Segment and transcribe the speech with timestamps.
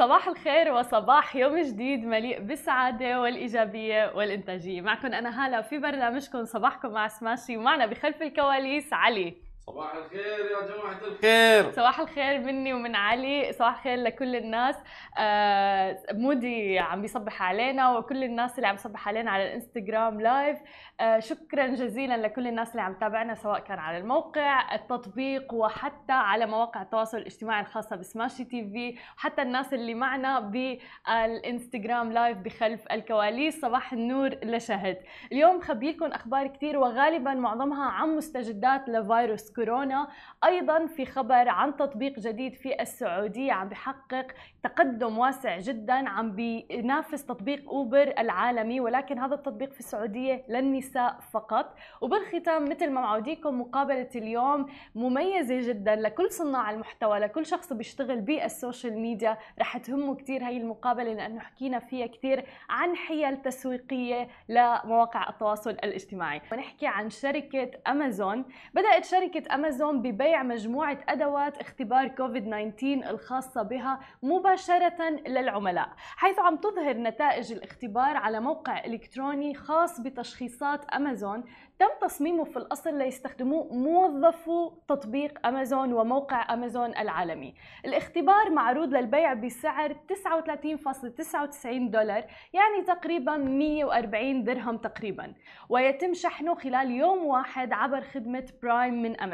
[0.00, 4.80] صباح الخير وصباح يوم جديد مليء بالسعادة والإيجابية والإنتاجية.
[4.80, 9.34] معكم أنا هالة في برنامجكم صباحكم مع سماشي ومعنا بخلف الكواليس علي.
[9.70, 10.20] صباح الخير
[10.50, 11.72] يا جماعة الخير.
[11.72, 13.52] صباح الخير مني ومن علي.
[13.52, 14.76] صباح الخير لكل الناس.
[15.18, 20.58] آه مودي عم بيصبح علينا وكل الناس اللي عم بيصبح علينا على الإنستغرام live
[21.00, 26.46] آه شكرا جزيلا لكل الناس اللي عم تتابعنا سواء كان على الموقع التطبيق وحتى على
[26.46, 28.98] مواقع التواصل الاجتماعي الخاصة بسماشي تي في.
[29.16, 33.60] وحتى الناس اللي معنا بالإنستغرام live بخلف الكواليس.
[33.60, 34.98] صباح النور لشهد.
[35.32, 40.08] اليوم خبيلكم أخبار كثير وغالبا معظمها عن مستجدات لفيروس كورونا.
[40.44, 44.26] أيضا في خبر عن تطبيق جديد في السعودية عم بحقق
[44.62, 51.74] تقدم واسع جدا عم بينافس تطبيق أوبر العالمي ولكن هذا التطبيق في السعودية للنساء فقط.
[52.00, 58.98] وبالختام مثل ما معوديكم مقابلة اليوم مميزة جدا لكل صناع المحتوى لكل شخص بيشتغل بالسوشيال
[58.98, 59.38] ميديا.
[59.58, 66.40] رح تهمه كثير هي المقابلة لأنه حكينا فيها كثير عن حيل تسويقية لمواقع التواصل الاجتماعي.
[66.52, 68.44] ونحكي عن شركة أمازون.
[68.74, 69.04] بدأت
[69.40, 76.96] شركة أمازون ببيع مجموعة أدوات اختبار كوفيد 19 الخاصة بها مباشرة للعملاء حيث عم تظهر
[76.96, 81.44] نتائج الاختبار على موقع إلكتروني خاص بتشخيصات أمازون.
[81.78, 87.54] تم تصميمه في الأصل ليستخدموه موظفو تطبيق أمازون وموقع أمازون العالمي.
[87.84, 95.34] الاختبار معروض للبيع بسعر 39.99 دولار يعني تقريبا 140 درهم تقريبا.
[95.68, 99.29] ويتم شحنه خلال يوم واحد عبر خدمة برايم من أمازون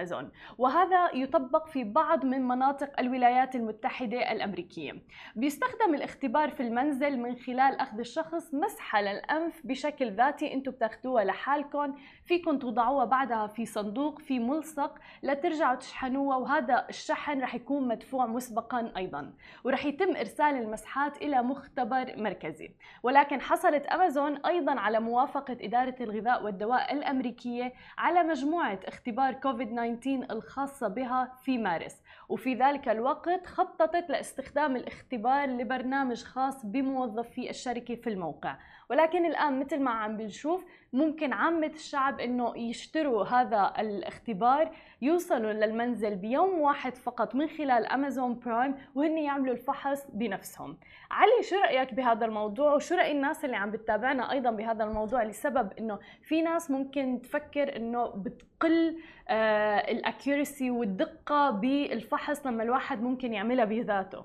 [0.58, 4.92] وهذا يطبق في بعض من مناطق الولايات المتحدة الأمريكية.
[5.36, 11.94] بيستخدم الاختبار في المنزل من خلال أخذ الشخص مسحة للأنف بشكل ذاتي أنتم بتاخدوها لحالكم
[12.24, 18.92] فيكم توضعوها بعدها في صندوق في ملصق لترجعوا تشحنوها وهذا الشحن رح يكون مدفوع مسبقا
[18.96, 19.32] أيضا.
[19.64, 22.70] ورح يتم إرسال المسحات إلى مختبر مركزي.
[23.02, 29.85] ولكن حصلت أمازون أيضا على موافقة إدارة الغذاء والدواء الأمريكية على مجموعة اختبار كوفيد 19
[30.30, 32.02] الخاصة بها في مارس.
[32.28, 38.58] وفي ذلك الوقت خططت لاستخدام الاختبار لبرنامج خاص بموظفي الشركة في الموقع.
[38.90, 44.70] ولكن الآن مثل ما عم بنشوف ممكن عامة الشعب إنه يشتروا هذا الاختبار
[45.02, 50.78] يوصلوا للمنزل بيوم واحد فقط من خلال امازون برايم وهن يعملوا الفحص بنفسهم.
[51.10, 55.72] علي شو رأيك بهذا الموضوع وشو رأي الناس اللي عم بتتابعنا أيضا بهذا الموضوع لسبب
[55.78, 58.98] إنه في ناس ممكن تفكر إنه بتقل
[59.28, 64.24] آه ال accuracy والدقة بالفحص لما الواحد ممكن يعملها بذاته.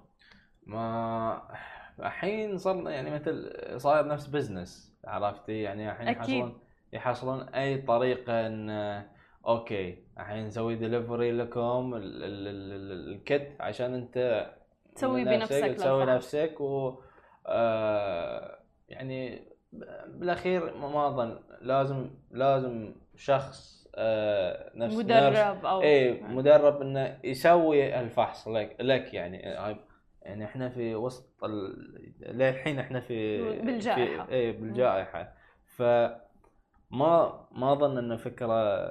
[0.65, 1.41] ما
[2.05, 6.59] الحين صار يعني مثل صاير نفس business عرفتي؟ يعني الحين يحصلون
[6.93, 8.69] يحصلون أي طريقة إن
[9.47, 14.47] okay الحين نسوي دليفري لكم ال kit عشان أنت
[14.95, 17.01] تسوي بنفسك تسوي نفسك و
[17.47, 19.47] آه يعني
[20.07, 28.47] بالأخير ما أظن لازم لازم شخص آه نفس مدرب أو اي مدرب إنه يسوي الفحص
[28.47, 29.57] لك لك يعني
[30.21, 31.75] يعني إحنا في وسط ال...
[32.19, 34.25] للحين إحنا في بالجائحة.
[34.25, 34.33] في...
[34.33, 35.33] اي بالجائحة.
[35.65, 35.81] ف
[36.91, 38.85] ما ما أظن انه فكرة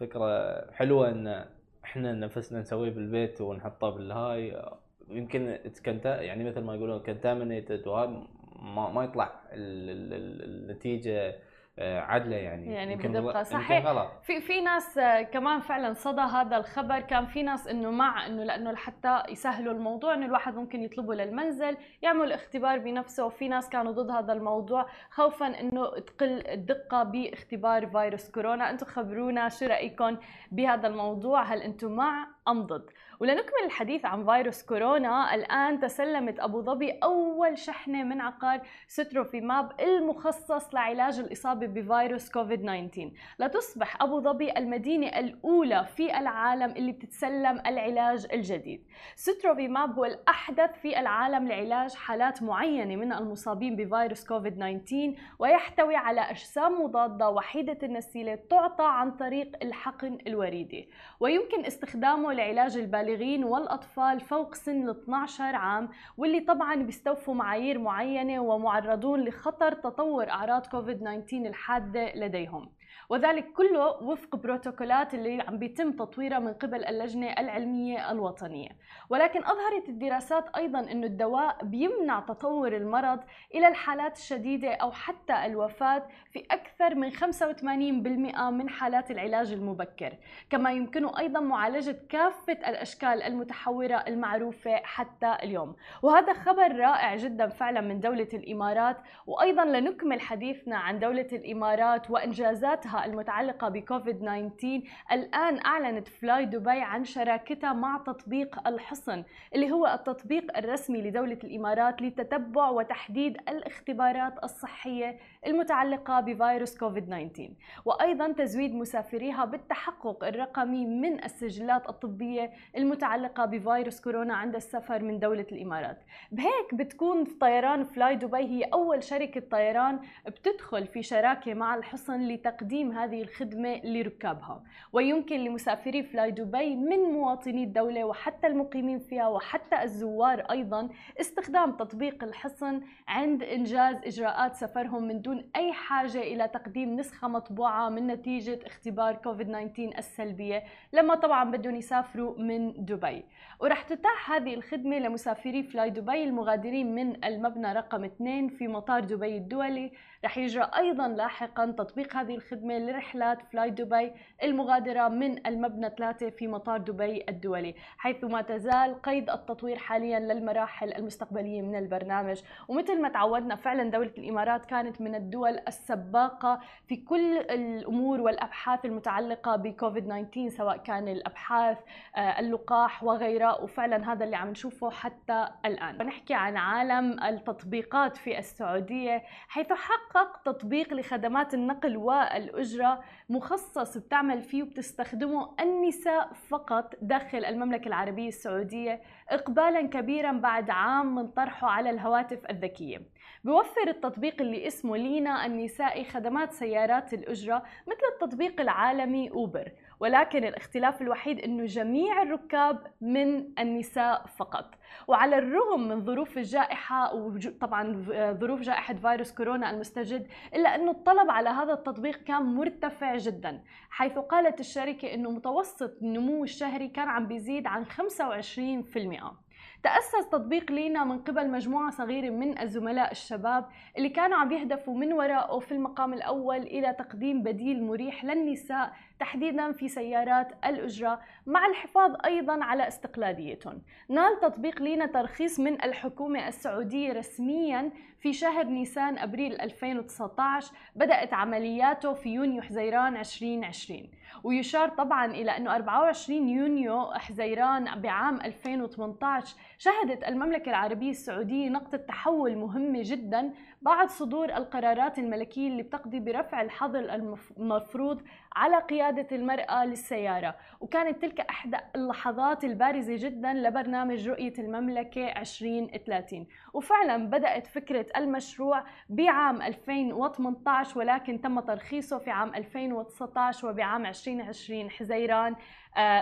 [0.00, 1.44] فكرة حلوة إن
[1.84, 4.62] إحنا نفسنا نسويه بالبيت ونحطه بالهاي.
[5.08, 5.58] يمكن
[6.04, 8.26] يعني مثل ما يقولون contaminated وهذا
[8.62, 11.34] ما, ما يطلع النتيجة
[11.78, 13.42] عدله يعني يعني بدقة.
[13.42, 13.86] صحيح.
[13.86, 14.10] غلط.
[14.22, 17.00] في في ناس آه، كمان فعلا صدى هذا الخبر.
[17.00, 21.76] كان في ناس إنه مع إنه لأنه لحتى يسهلوا الموضوع إنه الواحد ممكن يطلبه للمنزل
[22.02, 23.26] يعمل اختبار بنفسه.
[23.26, 28.70] وفي ناس كانوا ضد هذا الموضوع خوفا إنه تقل الدقة باختبار فيروس كورونا.
[28.70, 30.16] أنتم خبرونا شو رأيكم
[30.52, 32.90] بهذا الموضوع؟ هل أنتم مع أم ضد؟
[33.22, 35.34] ولنكمل الحديث عن فيروس كورونا.
[35.34, 43.10] الآن تسلمت أبو ظبي أول شحنة من عقار ستروفيماب المخصص لعلاج الإصابة بفيروس كوفيد 19
[43.38, 48.86] لتصبح أبو ظبي المدينة الأولى في العالم اللي بتتسلم العلاج الجديد.
[49.16, 56.20] ستروفيماب هو الأحدث في العالم لعلاج حالات معينة من المصابين بفيروس كوفيد 19 ويحتوي على
[56.20, 60.88] أجسام مضادة وحيدة النسيلة تعطى عن طريق الحقن الوريدي.
[61.20, 67.78] ويمكن استخدامه لعلاج البالغين البالغين والأطفال فوق سن ال 12 عام واللي طبعا بيستوفوا معايير
[67.78, 72.68] معينة ومعرضون لخطر تطور أعراض كوفيد 19 الحادة لديهم.
[73.12, 78.68] وذلك كله وفق بروتوكولات اللي عم بيتم تطويرها من قبل اللجنة العلمية الوطنية.
[79.10, 83.20] ولكن أظهرت الدراسات أيضا أن الدواء بيمنع تطور المرض
[83.54, 90.12] إلى الحالات الشديدة أو حتى الوفاة في أكثر من 85% من حالات العلاج المبكر.
[90.50, 95.76] كما يمكنه أيضا معالجة كافة الأشكال المتحورة المعروفة حتى اليوم.
[96.02, 98.96] وهذا خبر رائع جدا فعلا من دولة الإمارات.
[99.26, 104.80] وأيضا لنكمل حديثنا عن دولة الإمارات وإنجازاتها المتعلقة بكوفيد 19
[105.12, 112.02] الآن أعلنت فلاي دبي عن شراكتها مع تطبيق الحصن اللي هو التطبيق الرسمي لدولة الإمارات
[112.02, 117.50] لتتبع وتحديد الاختبارات الصحية المتعلقة بفيروس كوفيد 19
[117.84, 125.46] وأيضا تزويد مسافريها بالتحقق الرقمي من السجلات الطبية المتعلقة بفيروس كورونا عند السفر من دولة
[125.52, 125.98] الإمارات.
[126.32, 132.20] بهيك بتكون في طيران فلاي دبي هي أول شركة طيران بتدخل في شراكة مع الحصن
[132.28, 134.62] لتقديم هذه الخدمة لركابها.
[134.92, 140.88] ويمكن لمسافري فلاي دبي من مواطني الدولة وحتى المقيمين فيها وحتى الزوار أيضا
[141.20, 147.88] استخدام تطبيق الحصن عند إنجاز إجراءات سفرهم من دون أي حاجة إلى تقديم نسخة مطبوعة
[147.88, 153.24] من نتيجة اختبار كوفيد 19 السلبية لما طبعا بدهم يسافروا من دبي.
[153.60, 159.36] ورح تتاح هذه الخدمة لمسافري فلاي دبي المغادرين من المبنى رقم 2 في مطار دبي
[159.36, 159.92] الدولي
[160.24, 166.46] رح يجرى أيضا لاحقا تطبيق هذه الخدمة لرحلات فلاي دبي المغادرة من المبنى 3 في
[166.46, 172.42] مطار دبي الدولي حيث ما تزال قيد التطوير حاليا للمراحل المستقبلية من البرنامج.
[172.68, 179.56] ومثل ما تعودنا فعلا دولة الإمارات كانت من الدول السباقة في كل الأمور والأبحاث المتعلقة
[179.56, 181.78] بكوفيد 19 سواء كان الأبحاث
[182.16, 183.60] آه، اللقاح وغيرها.
[183.60, 186.06] وفعلا هذا اللي عم نشوفه حتى الآن.
[186.06, 190.11] نحكي عن عالم التطبيقات في السعودية حيث حقق
[190.44, 199.86] تطبيق لخدمات النقل والأجرة مخصص بتعمل فيه وبتستخدمه النساء فقط داخل المملكة العربية السعودية إقبالا
[199.86, 203.02] كبيرا بعد عام من طرحه على الهواتف الذكية.
[203.44, 209.72] بوفر التطبيق اللي اسمه لينا النسائي خدمات سيارات الأجرة مثل التطبيق العالمي أوبر.
[210.02, 214.74] ولكن الاختلاف الوحيد أنه جميع الركاب من النساء فقط.
[215.08, 221.48] وعلى الرغم من ظروف الجائحة وطبعا ظروف جائحة فيروس كورونا المستجد إلا أنه الطلب على
[221.48, 227.66] هذا التطبيق كان مرتفع جدا حيث قالت الشركة أنه متوسط النمو الشهري كان عم بيزيد
[227.66, 229.42] عن 25%
[229.82, 233.68] تأسس تطبيق لينا من قبل مجموعة صغيرة من الزملاء الشباب
[233.98, 238.92] اللي كانوا عم يهدفوا من وراءه في المقام الأول إلى تقديم بديل مريح للنساء
[239.22, 243.82] تحديدا في سيارات الأجرة مع الحفاظ أيضا على استقلاليتهم.
[244.08, 252.12] نال تطبيق لينا ترخيص من الحكومة السعودية رسميا في شهر نيسان أبريل 2019 بدأت عملياته
[252.12, 254.10] في يونيو حزيران 2020
[254.44, 262.56] ويشار طبعا إلى أنه 24 يونيو حزيران بعام 2018 شهدت المملكة العربية السعودية نقطة تحول
[262.56, 267.14] مهمة جدا بعد صدور القرارات الملكية اللي بتقضي برفع الحظر
[267.58, 268.22] المفروض
[268.56, 270.54] على قيادة المرأة للسيارة.
[270.80, 279.62] وكانت تلك إحدى اللحظات البارزة جدا لبرنامج رؤية المملكة 2030 وفعلا بدأت فكرة المشروع بعام
[279.62, 285.56] 2018 ولكن تم ترخيصه في عام 2019 وبعام 2020 حزيران.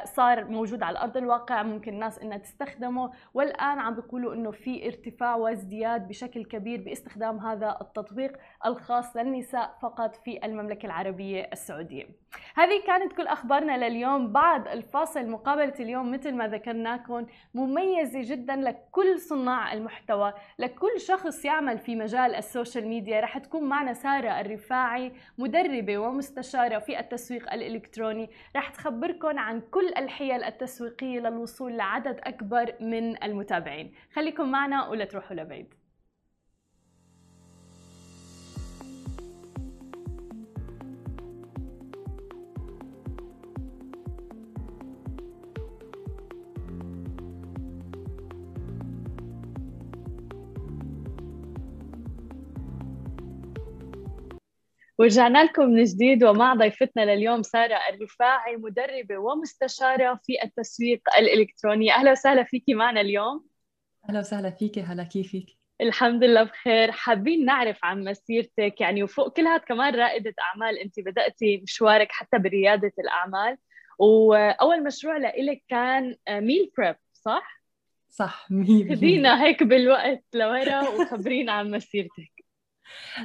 [0.04, 3.12] صار موجود على أرض الواقع ممكن الناس إنها تستخدمه.
[3.34, 8.36] والآن عم بيقولوا إنه في ارتفاع وازدياد بشكل كبير باستخدام هذا التطبيق
[8.66, 12.06] الخاص للنساء فقط في المملكة العربية السعودية.
[12.54, 14.32] هذه كانت كل أخبارنا لليوم.
[14.32, 21.78] بعد الفاصل مقابلة اليوم مثل ما ذكرناكم مميزة جدا لكل صناع المحتوى، لكل شخص يعمل
[21.78, 23.20] في مجال السوشيال ميديا.
[23.20, 30.44] رح تكون معنا سارة الرفاعي مدربة ومستشارة في التسويق الإلكتروني، رح تخبركم عن كل الحيل
[30.44, 33.94] التسويقية للوصول لعدد أكبر من المتابعين.
[34.14, 35.79] خليكم معنا ولا تروحوا لبعيد.
[55.00, 61.92] ورجعنا لكم من جديد ومع ضيفتنا لليوم سارة الرفاعي مدربة ومستشارة في التسويق الإلكتروني.
[61.92, 63.46] أهلا وسهلا فيكي معنا اليوم.
[64.08, 65.46] أهلا وسهلا فيكي هلا كيفك؟
[65.80, 66.92] الحمد لله بخير.
[66.92, 72.38] حابين نعرف عن مسيرتك يعني وفوق كل هذا كمان رائدة أعمال أنت بدأتي مشوارك حتى
[72.38, 73.56] بريادة الأعمال.
[73.98, 77.62] وأول مشروع لإلك كان ميل بريب صح؟
[78.08, 82.39] صح ميل خدينا هيك بالوقت لورا وخبرينا عن مسيرتك.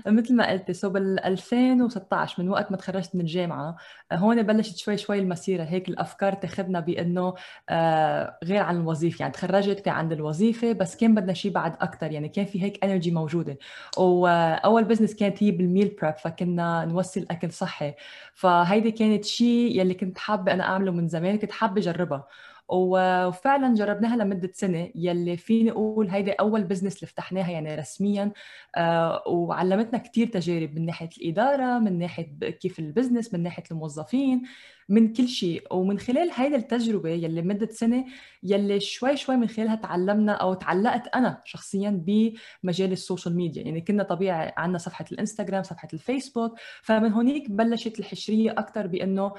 [0.07, 3.75] مثل ما قلتي so بال 2016 من وقت ما تخرجت من الجامعة
[4.13, 7.33] هون بلشت شوي شوي المسيرة هيك الأفكار تاخذنا بإنه
[7.69, 12.11] آه، غير عن الوظيفة يعني تخرجت كان عند الوظيفة بس كان بدنا شيء بعد أكثر
[12.11, 13.57] يعني كان في هيك energy موجودة.
[13.97, 17.93] واول business كانت هي بال meal prep فكنا نوصل اكل صحي.
[18.33, 22.27] فهيدي كانت شيء يلي كنت حابة أنا أعمله من زمان كنت حابة أجربها.
[22.69, 28.31] وفعلا جربناها لمدة سنة يلي فيني أقول هيدي أول business اللي فتحناها يعني رسميا
[28.75, 34.43] آه، وعلمتنا كثير تجارب من ناحية الإدارة من ناحية كيف ال business من ناحية الموظفين.
[34.89, 38.05] من كل شيء ومن خلال هيدي التجربة يلي مدة سنة
[38.43, 43.63] يلي شوي شوي من خلالها تعلمنا أو تعلقت أنا شخصيا بمجال ال social media.
[43.63, 49.33] يعني كنا طبيعي عندنا صفحة الإنستغرام صفحة الفيسبوك فمن هونيك بلشت الحشرية أكثر بإنه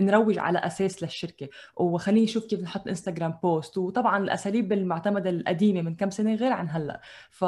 [0.00, 1.48] نروج على أساس للشركة.
[1.76, 6.68] وخليني أشوف كيف نحط إنستغرام post وطبعا الأساليب المعتمدة القديمة من كم سنة غير عن
[6.70, 7.00] هلأ.
[7.30, 7.44] ف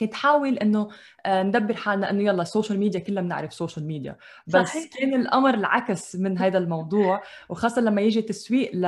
[0.00, 0.88] كنت حاول إنه
[1.26, 4.90] آه، ندبر حالنا إنه يلا ال social media كلنا بنعرف social media بس صحيح.
[4.98, 8.86] كان الأمر العكس من هذا الموضوع وخاصة لما يجي تسويق ل...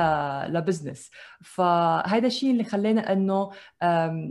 [0.53, 3.51] ل business فهذا الشيء اللي خلينا إنه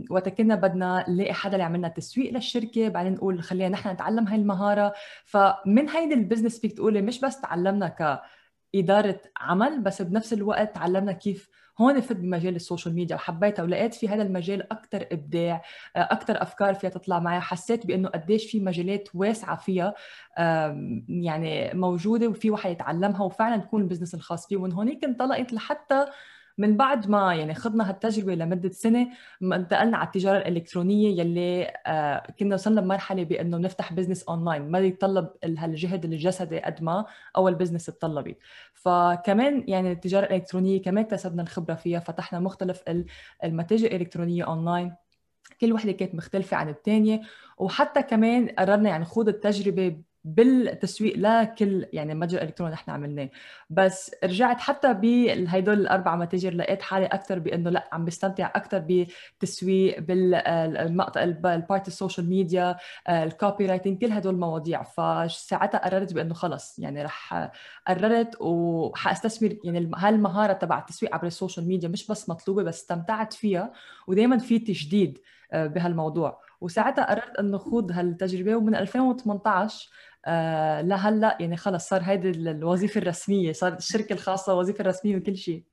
[0.09, 4.35] وقت كنا بدنا نلاقي حدا اللي عملنا تسويق للشركة بعدين نقول خلينا نحن نتعلم هاي
[4.39, 4.93] المهارة.
[5.25, 8.21] فمن هيدي ال business فيك تقولي مش بس تعلمنا
[8.73, 11.49] كإدارة عمل بس بنفس الوقت تعلمنا كيف
[11.81, 15.61] هون فت بمجال ال social media وحبيتها ولقيت في هذا المجال أكثر إبداع
[15.95, 17.39] أكثر أفكار فيها تطلع معي.
[17.39, 19.93] حسيت بإنه قديش في مجالات واسعة فيها
[21.07, 24.57] يعني موجودة وفي واحد يتعلمها وفعلا تكون ال business الخاص فيه.
[24.57, 26.05] ومن هونيك انطلقت لحتى
[26.57, 29.07] من بعد ما يعني خضنا هالتجربة لمدة سنة
[29.43, 35.29] انتقلنا على التجارة الإلكترونية يلي آه كنا وصلنا بمرحله بإنه نفتح business online ما يتطلب
[35.43, 37.05] هالجهد الجسدي قد ما
[37.35, 38.37] اول business تطلبت
[38.73, 42.83] فكمان يعني التجارة الإلكترونية كمان اكتسبنا الخبرة فيها فتحنا مختلف
[43.43, 44.95] المتاجر الإلكترونية اونلاين
[45.61, 47.21] كل وحدة كانت مختلفة عن الثانية
[47.57, 53.29] وحتى كمان قررنا يعني نخوض التجربة بالتسويق لكل يعني متجر إلكتروني نحن عملناه.
[53.69, 59.99] بس رجعت حتى بهدول الأربع متاجر لقيت حالي أكثر بإنه لا عم بستمتع أكثر بالتسويق
[59.99, 62.77] بالمقطع ال part ال social media
[63.09, 64.83] ال copywriting كل هدول المواضيع.
[64.83, 67.49] فساعتها قررت بإنه خلص يعني رح
[67.87, 71.89] قررت وحأستثمر يعني هالمهارة تبع التسويق عبر ال social media.
[71.89, 73.71] مش بس مطلوبة بس استمتعت فيها
[74.07, 75.19] ودائما في تجديد
[75.53, 76.41] آه، بهالموضوع.
[76.61, 78.55] وساعتها قررت إنه خوض هالتجربة.
[78.55, 79.91] ومن 2018 آه
[80.81, 85.70] لهلا يعني خلص صار هيدي الوظيفة الرسمية صار الشركة الخاصة وظيفة رسمية وكل شيء.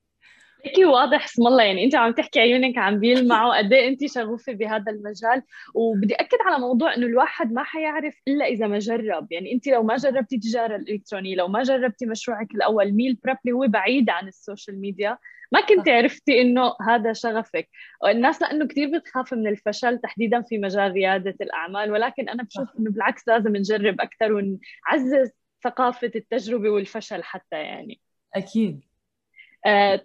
[0.65, 1.63] هيك واضح اسم الله.
[1.63, 3.57] يعني انت عم تحكي عيونك عم بيلمعوا.
[3.57, 8.45] قد إيه انت شغوفة بهذا المجال؟ وبدي أكد على موضوع إنه الواحد ما حيعرف إلا
[8.45, 9.31] إذا ما جرب.
[9.31, 13.55] يعني انت لو ما جربتي التجارة الإلكترونية لو ما جربتي مشروعك الأول meal prep اللي
[13.55, 15.17] هو بعيد عن ال social media
[15.51, 17.69] ما كنت عرفتي إنه هذا شغفك.
[18.05, 21.91] الناس لأنه كثير بتخاف من الفشل تحديدا في مجال ريادة الأعمال.
[21.91, 25.31] ولكن أنا بشوف إنه بالعكس لازم نجرب أكثر ونعزز
[25.63, 27.99] ثقافة التجربة والفشل حتى يعني.
[28.35, 28.88] أكيد.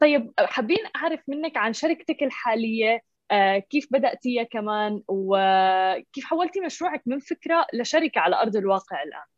[0.00, 7.18] طيب حابين أعرف منك عن شركتك الحالية آه كيف بدأتيها كمان؟ وكيف حولتي مشروعك من
[7.18, 9.34] فكرة لشركة على أرض الواقع الآن؟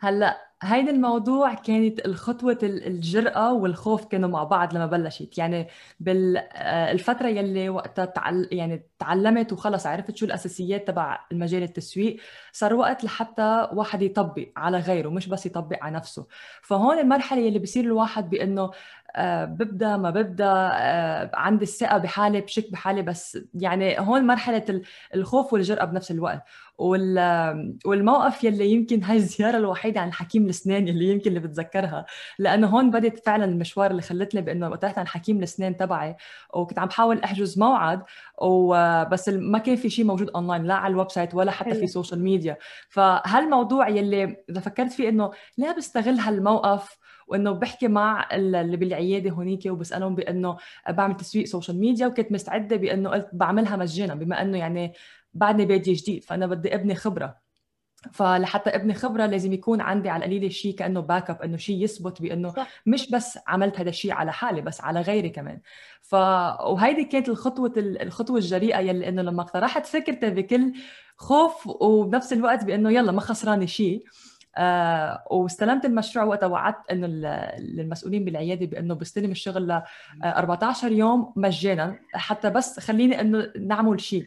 [0.00, 5.38] هلأ هيدا الموضوع كانت الخطوة الجرأة والخوف كانوا مع بعض لما بلشت.
[5.38, 5.68] يعني
[6.00, 12.16] بالفترة يلي وقتها تعل يعني تعلمت وخلص عرفت شو الأساسيات تبع المجال التسويق
[12.52, 16.26] صار وقت لحتى واحد يطبق على غيره مش بس يطبق على نفسه.
[16.62, 18.70] فهون المرحلة يلي بصير الواحد بأنه آه،
[19.18, 24.82] ببدأ ما ببدأ آه، عندي الثقة بحالي بشك بحالي بس يعني هون مرحلة
[25.14, 26.42] الخوف والجرأة بنفس الوقت.
[27.84, 32.06] والموقف يلي يمكن هاي الزيارة الوحيدة عن حكيم الاسنان اللي يمكن اللي بتذكرها.
[32.38, 36.16] لأنه هون بدت فعلا المشوار اللي خلتني بإنه وقت عن حكيم الاسنان تبعي
[36.54, 38.02] وكنت عم بحاول أحجز موعد
[38.42, 42.22] وبس ما كان في شيء موجود اونلاين لا على ال website ولا حتى في social
[42.22, 42.56] media
[42.88, 46.98] فهالموضوع يلي إذا فكرت فيه إنه لا بستغل هالموقف؟
[47.28, 50.56] وإنه بحكي مع اللي بالعيادة هونيك وبسألهم بأنه
[50.88, 54.92] بعمل تسويق social media وكنت مستعدة بأنه قلت بعملها مجانا بما إنه يعني
[55.34, 57.42] بعدني بادية جديد فأنا بدي أبني خبرة.
[58.12, 62.54] فلحتى أبني خبرة لازم يكون عندي على القليله شيء كأنه backup إنه شيء يثبت بأنه.
[62.86, 65.60] مش بس عملت هذا الشيء على حالي بس على غيري كمان.
[66.02, 70.72] ف وهيدي كانت الخطوة الخطوة الجريئة يلي إنه لما اقترحت فكرتي بكل
[71.16, 74.04] خوف وبنفس الوقت بأنه يلا ما خسراني شيء
[74.56, 77.06] آه واستلمت المشروع وقتها وعدت انه
[77.58, 79.82] للمسؤولين بالعيادة بأنه بستلم الشغل ل
[80.24, 84.24] 14 يوم مجانا حتى بس خليني إنه نعمل شيء.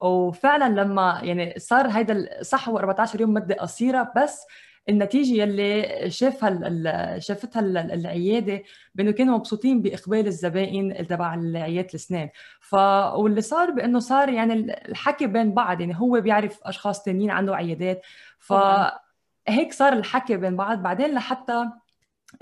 [0.00, 4.46] وفعلا لما يعني صار هيدا صح هو 14 يوم مدة قصيرة بس
[4.88, 7.60] النتيجة يلي شافها شافتها
[7.94, 8.62] العيادة
[8.94, 12.28] بأنه كانوا مبسوطين بإقبال الزبائن تبع عياده الأسنان.
[12.60, 12.74] ف
[13.14, 14.52] واللي صار بأنه صار يعني
[14.88, 18.02] الحكي بين بعض يعني هو بيعرف أشخاص ثانيين عنده عيادات
[19.46, 20.82] فهيك صار الحكي بين بعض.
[20.82, 21.64] بعدين لحتى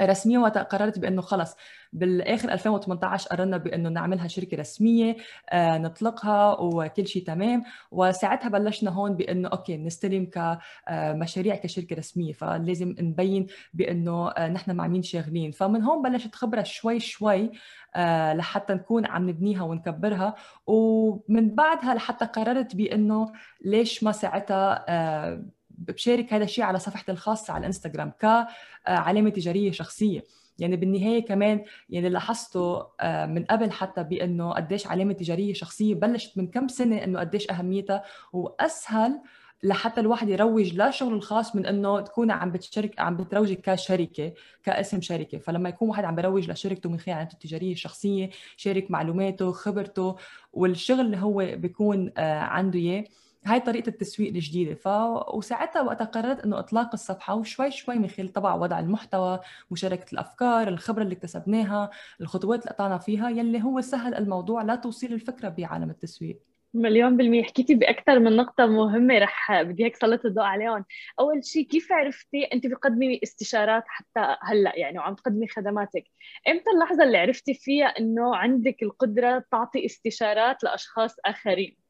[0.00, 1.56] رسميا قررت بإنه خلص
[1.92, 5.16] بالآخر 2018 قررنا بإنه نعملها شركة رسمية
[5.50, 7.62] آه نطلقها وكل شيء تمام.
[7.90, 12.32] وساعتها بلشنا هون بإنه أوكي نستلم كمشاريع كشركة رسمية.
[12.32, 17.50] فلازم نبين بإنه آه نحن مع مين شاغلين فمن هون بلشت خبرة شوي شوي
[17.96, 20.34] آه لحتى نكون عم نبنيها ونكبرها.
[20.66, 23.32] ومن بعدها لحتى قررت بإنه
[23.64, 25.42] ليش ما ساعتها آه
[25.80, 30.24] بشارك هذا الشيء على صفحتي الخاصة على الإنستغرام كعلامه تجارية شخصية.
[30.58, 36.38] يعني بالنهاية كمان يعني لاحظته آه، من قبل حتى بأنه قديش علامة تجارية شخصية بلشت
[36.38, 39.20] من كم سنة إنه قديش أهميتها وأسهل
[39.62, 44.32] لحتى الواحد يروج لشغله الخاص من إنه تكون عم بتشارك عم بتروجي كشركة
[44.62, 45.38] كاسم شركة.
[45.38, 50.16] فلما يكون واحد عم بروج لشركته من خلال علامته التجارية الشخصية شارك معلوماته خبرته
[50.52, 53.04] والشغل اللي هو بيكون آه، عنده إياه
[53.46, 54.74] هاي طريقة التسويق الجديدة.
[54.74, 54.88] ف...
[55.34, 60.68] وساعتها وقتها قررت إنه إطلاق الصفحة وشوي شوي من خلال طبعا وضع المحتوى مشاركة الأفكار
[60.68, 66.38] الخبرة اللي اكتسبناها الخطوات اللي قطعنا فيها يلي هو سهل الموضوع لتوصيل الفكرة بعالم التسويق.
[66.74, 67.42] مليون بالمية.
[67.42, 70.84] حكيتي بأكثر من نقطة مهمة رح بدي هيك سلط الضوء عليهم.
[71.20, 76.04] أول شيء كيف عرفتي أنت بتقدمي استشارات حتى هلأ؟ يعني وعم تقدمي خدماتك.
[76.48, 81.89] إمتى اللحظة اللي عرفتي فيها أنه عندك القدرة تعطي استشارات لأشخاص آخرين؟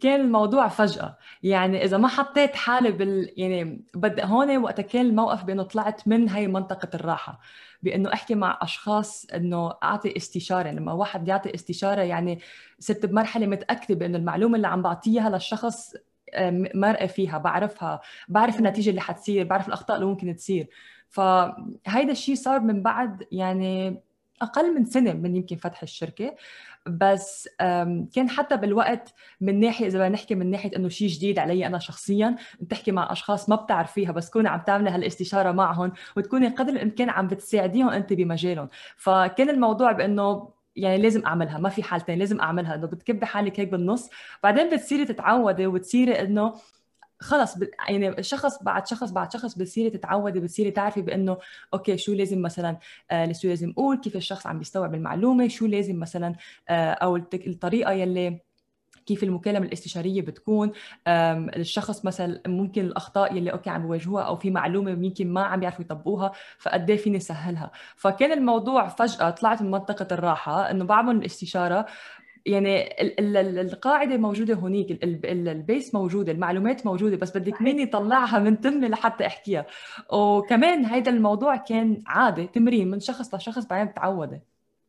[0.00, 1.18] كان الموضوع فجأة.
[1.42, 6.28] يعني إذا ما حطيت حالي بال يعني بدي هون وقتها كان الموقف بأنه طلعت من
[6.28, 7.40] هاي منطقة الراحة
[7.82, 10.70] بأنه أحكي مع أشخاص أنه أعطي استشارة.
[10.70, 12.40] لما واحد يعطي استشارة يعني
[12.78, 15.94] صرت بمرحلة متأكدة بأنه المعلومة اللي عم بعطيها للشخص
[16.74, 20.68] مرئة فيها بعرفها بعرف النتيجة اللي حتصير بعرف الأخطاء اللي ممكن تصير.
[21.08, 24.00] فهيدا الشيء صار من بعد يعني
[24.42, 26.34] أقل من سنة من يمكن فتح الشركة.
[26.86, 27.48] بس
[28.14, 31.78] كان حتى بالوقت من ناحية إذا بدنا نحكي من ناحية إنه شيء جديد علي أنا
[31.78, 32.36] شخصيا
[32.70, 37.26] تحكي مع أشخاص ما بتعرفيها بس تكوني عم تعملي هالإستشارة معهم وتكوني قدر الإمكان عم
[37.28, 38.68] بتساعديهم انت بمجالهم.
[38.96, 43.68] فكان الموضوع بإنه يعني لازم أعملها ما في حالتين لازم أعملها إنه بتكبي حالك هيك
[43.68, 44.10] بالنص
[44.42, 46.54] بعدين بتصيري تتعودي وتصيري إنه
[47.22, 47.68] خلص ب...
[47.88, 51.36] يعني شخص بعد شخص بعد شخص بتصيري تتعودي بتصيري تعرفي بأنه
[51.74, 52.78] okay شو لازم مثلا
[53.10, 56.34] آه شو لازم أقول كيف الشخص عم بيستوعب المعلومة شو لازم مثلا
[56.68, 58.40] آه أو الطريقة يلي
[59.06, 60.72] كيف المكالمة الاستشارية بتكون.
[61.08, 65.84] الشخص مثلا ممكن الأخطاء يلي okay عم بيواجهوها أو في معلومة يمكن ما عم بيعرفوا
[65.84, 71.86] يطبقوها فقد إيه فيني سهلها فكان الموضوع فجأة طلعت من منطقة الراحة إنه بعمل الاستشارة
[72.46, 73.02] يعني
[73.60, 79.66] القاعدة موجودة هونيك البيس موجودة المعلومات موجودة بس بدك مين يطلعها من تمي لحتى أحكيها.
[80.12, 84.40] وكمان هيدا الموضوع كان عادة تمرين من شخص لشخص بعدين بتعودي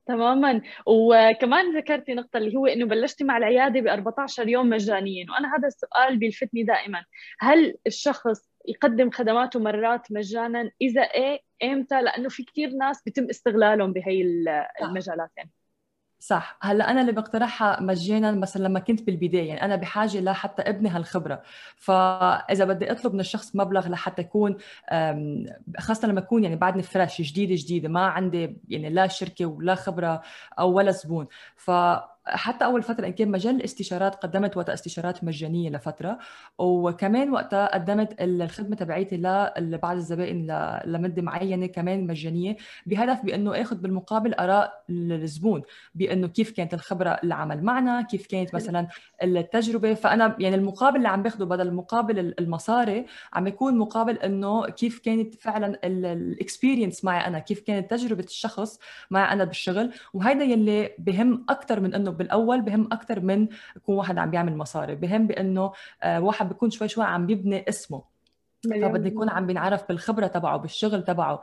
[0.05, 0.61] تماما.
[0.85, 5.25] وكمان ذكرتي نقطة اللي هو إنه بلشتي مع العيادة ب 14 يوم مجانيا.
[5.31, 7.03] وأنا هذا السؤال بيلفتني دائما.
[7.39, 13.93] هل الشخص يقدم خدماته مرات مجانا؟ إذا إيه إمتى؟ لأنه في كثير ناس بيتم استغلالهم
[13.93, 14.21] بهي
[14.81, 15.51] المجالات يعني.
[16.25, 16.57] صح.
[16.61, 21.41] هلأ أنا اللي بقترحها مجانا مثلا لما كنت بالبداية يعني أنا بحاجة لحتى ابني هالخبرة.
[21.77, 24.57] فإذا بدي أطلب من الشخص مبلغ لحتى يكون
[25.79, 30.21] خاصة لما يكون يعني بعدني فريش جديدة جديدة ما عندي يعني لا شركة ولا خبرة
[30.59, 31.27] أو ولا زبون.
[31.55, 31.71] ف
[32.25, 36.17] حتى أول فترة ان كان مجال الاستشارات قدمت وقتها استشارات مجانية لفترة
[36.57, 39.17] وكمان وقتها قدمت الخدمة تبعيتي
[39.57, 40.47] لبعض الزبائن
[40.85, 45.61] لمدة معينة كمان مجانية بهدف بأنه آخذ بالمقابل آراء الزبون
[45.95, 48.87] بأنه كيف كانت الخبرة اللي عمل معنا كيف كانت مثلا
[49.23, 49.93] التجربة.
[49.93, 55.35] فأنا يعني المقابل اللي عم باخده بدل مقابل المصاري عم يكون مقابل إنه كيف كانت
[55.35, 58.79] فعلا الاكسبيرينس معي أنا كيف كانت تجربة الشخص
[59.11, 59.91] معي أنا بالشغل.
[60.13, 64.95] وهذا يلي بهم أكثر من إنه بالأول بهم أكثر من يكون واحد عم بيعمل مصاري
[64.95, 65.71] بهم بأنه
[66.03, 68.13] آه، واحد بيكون شوي شوي عم بيبني اسمه.
[68.71, 71.41] فبده يكون عم بينعرف بالخبرة تبعه بالشغل تبعه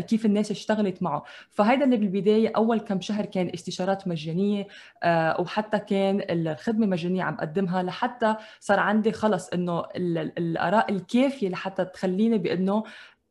[0.00, 1.24] كيف الناس اشتغلت معه.
[1.50, 4.66] فهيدا اللي بالبداية أول كم شهر كان استشارات مجانية
[5.02, 11.84] آه، وحتى كان الخدمة مجانية عم بقدمها لحتى صار عندي خلص إنه الآراء الكافية لحتى
[11.84, 12.84] تخليني بأنه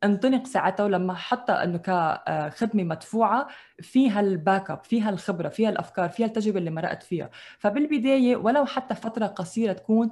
[0.03, 3.47] انطلق ساعتها ولما حطها انه كخدمة مدفوعة
[3.81, 7.29] فيها ال backup فيها الخبرة فيها الأفكار فيها التجربة اللي مرقت فيها.
[7.59, 10.12] فبالبداية ولو حتى فترة قصيرة تكون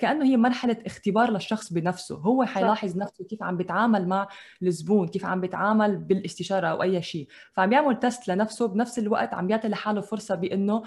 [0.00, 2.16] كأنه هي مرحلة اختبار للشخص بنفسه.
[2.16, 4.28] هو حيلاحظ نفسه كيف عم بيتعامل مع
[4.62, 7.28] الزبون كيف عم بيتعامل بالاستشارة أو أي شيء.
[7.52, 10.82] فعم يعمل تست لنفسه بنفس الوقت عم يعطي لحاله فرصة بأنه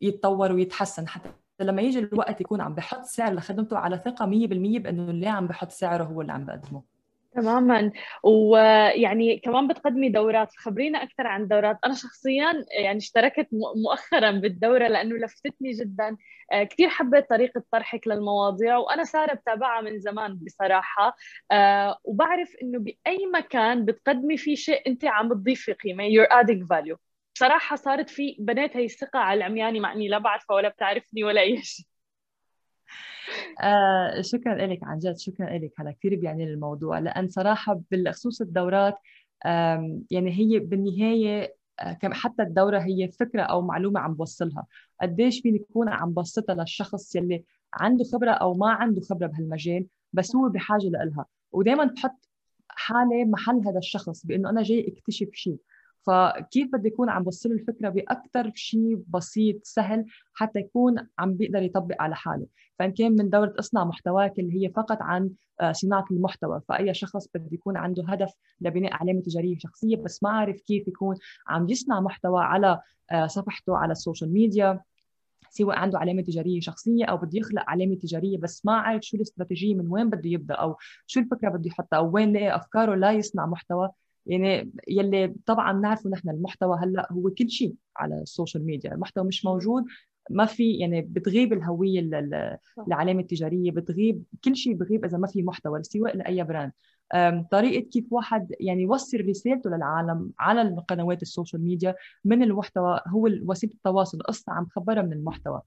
[0.00, 1.08] يتطور ويتحسن.
[1.08, 1.28] حتى
[1.60, 5.70] لما يجي الوقت يكون عم بحط سعر لخدمته على ثقة 100% بأنه اللي عم بحط
[5.70, 6.91] سعره هو اللي عم بقدمه.
[7.34, 7.92] تماما.
[8.22, 11.78] ويعني كمان بتقدمي دورات خبرينا أكثر عن دورات.
[11.84, 13.48] أنا شخصيا يعني اشتركت
[13.84, 16.16] مؤخرا بالدورة لأنه لفتتني جدا.
[16.52, 21.16] آه، كثير حبيت طريقة طرحك للمواضيع وأنا سارة بتابعها من زمان بصراحة.
[21.52, 26.04] آه، وبعرف إنه بأي مكان بتقدمي فيه شيء أنت عم بتضيفي قيمة.
[26.04, 26.96] You're adding value.
[27.34, 31.40] بصراحة صارت في بنيت هي الثقة على العمياني مع إني لا بعرفها ولا بتعرفني ولا
[31.40, 31.86] اي شيء
[33.62, 36.98] آه شكرا لك عن جد شكرا لك هلا كثير بيعني الموضوع.
[36.98, 38.94] لأن صراحة بالخصوص الدورات
[40.10, 44.66] يعني هي بالنهاية آه، حتى الدورة هي فكرة أو معلومة عم بوصلها.
[45.02, 50.36] قديش فيني يكون عم بسطها للشخص يلي عنده خبرة أو ما عنده خبرة بهالمجال بس
[50.36, 52.28] هو بحاجة لها ودائما بحط
[52.68, 55.56] حالي محل هذا الشخص بإنه أنا جاي أكتشف شيء.
[56.06, 62.02] فكيف بدي يكون عم بوصل الفكرة باكثر شيء بسيط سهل حتى يكون عم بيقدر يطبق
[62.02, 62.46] على حاله.
[62.78, 67.28] فإن كان من دوره اصنع محتواك اللي هي فقط عن آه، صناعة المحتوى فأي شخص
[67.34, 71.16] بده يكون عنده هدف لبناء علامة تجارية شخصية بس ما عارف كيف يكون
[71.48, 72.80] عم يصنع محتوى على
[73.12, 74.80] آه، صفحته على ال social media
[75.50, 79.74] سواء عنده علامة تجارية شخصية أو بده يخلق علامة تجارية بس ما عارف شو الاستراتيجية
[79.74, 83.46] من وين بده يبدأ أو شو الفكرة بده يحطها أو وين لاقي أفكاره لا يصنع
[83.46, 83.90] محتوى.
[84.26, 89.24] يعني يلي طبعا نعرفه نحن المحتوى هلأ هو كل شيء على ال social media المحتوى
[89.24, 89.84] مش موجود
[90.30, 92.00] ما في يعني بتغيب الهوية
[92.88, 96.72] العلامه التجارية بتغيب كل شيء بغيب إذا ما في محتوى سواء لأي brand
[97.50, 103.28] طريقة كيف واحد يعني يوصل رسالته للعالم على القنوات ال social media من المحتوى هو
[103.42, 105.60] وسيلة التواصل قصه عم خبرها من المحتوى.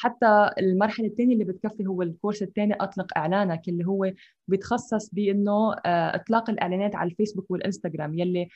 [0.00, 4.12] حتى المرحلة الثانية اللي بتكفي هو الكورس الثاني أطلق إعلانك اللي هو
[4.48, 8.48] بيتخصص بإنه آه، إطلاق الإعلانات على الفيسبوك والإنستغرام يلي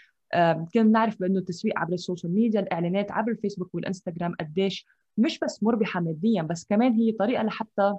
[0.75, 4.87] كنا بنعرف بإنه التسويق عبر ال social media الإعلانات عبر الفيسبوك والإنستغرام قديش
[5.19, 7.95] مش بس مربحه ماديا بس كمان هي طريقة لحتى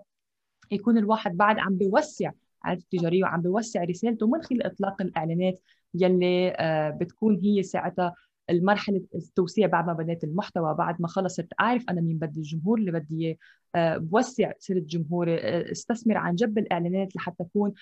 [0.72, 2.32] يكون الواحد بعد عم بيوسع
[2.64, 5.60] عادته التجارية وعم بيوسع رسالته من خلال إطلاق الإعلانات
[5.94, 8.14] يلي آه، بتكون هي ساعتها
[8.50, 12.92] المرحلة التوسيع بعد ما بنيت المحتوى بعد ما خلصت اعرف أنا مين بدي الجمهور اللي
[12.92, 13.36] بدي إياه.
[13.76, 17.74] آه، بوسع سيرة جمهوري آه، استثمر عن جنب الإعلانات لحتى أكون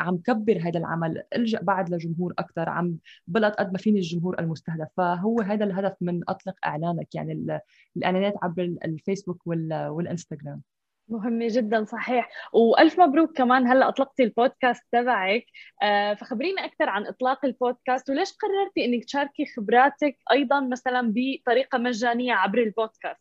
[0.00, 4.88] عم كبر هذا العمل ألجأ بعد لجمهور أكثر عم بلقط قد ما فيني الجمهور المستهدف.
[4.96, 7.60] فهو هذا الهدف من أطلق إعلانك يعني
[7.96, 10.62] الإعلانات عبر الفيسبوك والإنستغرام.
[11.08, 12.28] مهمة جدا صحيح.
[12.52, 15.44] وألف مبروك كمان هلأ أطلقتي البودكاست تبعك.
[15.82, 22.32] آه فخبرينا أكثر عن إطلاق البودكاست وليش قررتي إنك تشاركي خبراتك أيضا مثلا بطريقة مجانية
[22.32, 23.20] عبر البودكاست؟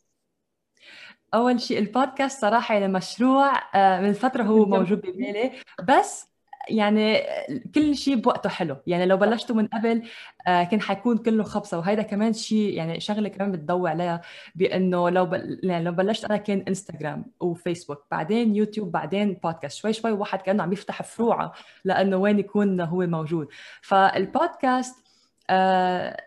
[1.33, 5.51] أول شيء البودكاست صراحة يعني مشروع آه من فترة هو موجود ببالي.
[5.83, 6.36] بس
[6.69, 7.23] يعني
[7.75, 8.77] كل شيء بوقته حلو.
[8.87, 10.03] يعني لو بلشته من قبل
[10.47, 11.77] آه، كان حيكون كله خبصة.
[11.77, 14.21] وهذا كمان شيء يعني شغلة كمان بتضوي عليها
[14.55, 15.59] بأنه لو بل...
[15.63, 20.63] يعني لو بلشت أنا كان انستغرام وفيسبوك بعدين يوتيوب بعدين بودكاست شوي شوي واحد كأنه
[20.63, 21.53] عم يفتح فروعه
[21.83, 23.47] لأنه وين يكون هو موجود.
[23.81, 24.95] فالبودكاست
[25.49, 26.17] آه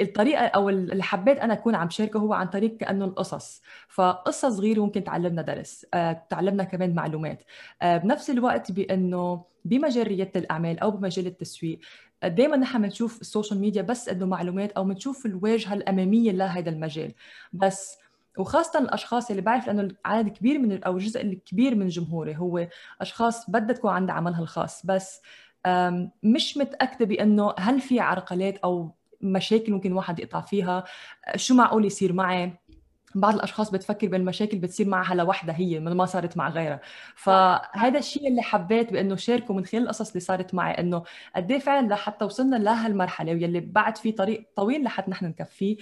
[0.00, 3.62] الطريقة أو اللي حبيت أنا أكون عم شاركه هو عن طريق كأنه القصص.
[3.88, 7.42] فقصة صغيرة ممكن تعلمنا درس آه، تعلمنا كمان معلومات.
[7.82, 11.80] آه، بنفس الوقت بأنه بمجال رياده الأعمال أو بمجال التسويق
[12.24, 17.12] دائما نحن بنشوف ال social media بس إنه معلومات أو بنشوف الواجهة الأمامية لهذا المجال.
[17.52, 17.98] بس
[18.38, 22.66] وخاصة الأشخاص اللي بعرف لأنه عدد كبير من أو جزء الكبير من جمهوري هو
[23.00, 24.86] أشخاص بدها تكون عندها عملها الخاص.
[24.86, 25.20] بس
[26.22, 28.90] مش متأكدة بأنه هل في عرقلات أو
[29.22, 30.84] مشاكل ممكن واحد يقطع فيها.
[31.36, 32.60] شو معقول يصير معي؟
[33.14, 36.80] بعض الأشخاص بتفكر بالمشاكل بتصير معها لوحدها هي ما صارت مع غيرها.
[37.16, 41.02] فهذا الشيء اللي حبيت بأنه شاركه من خلال القصص اللي صارت معي أنه
[41.36, 45.76] قد إيه فعلا لحتى وصلنا لهالمرحلة واللي بعد في طريق طويل لحتى نحن نكفيه.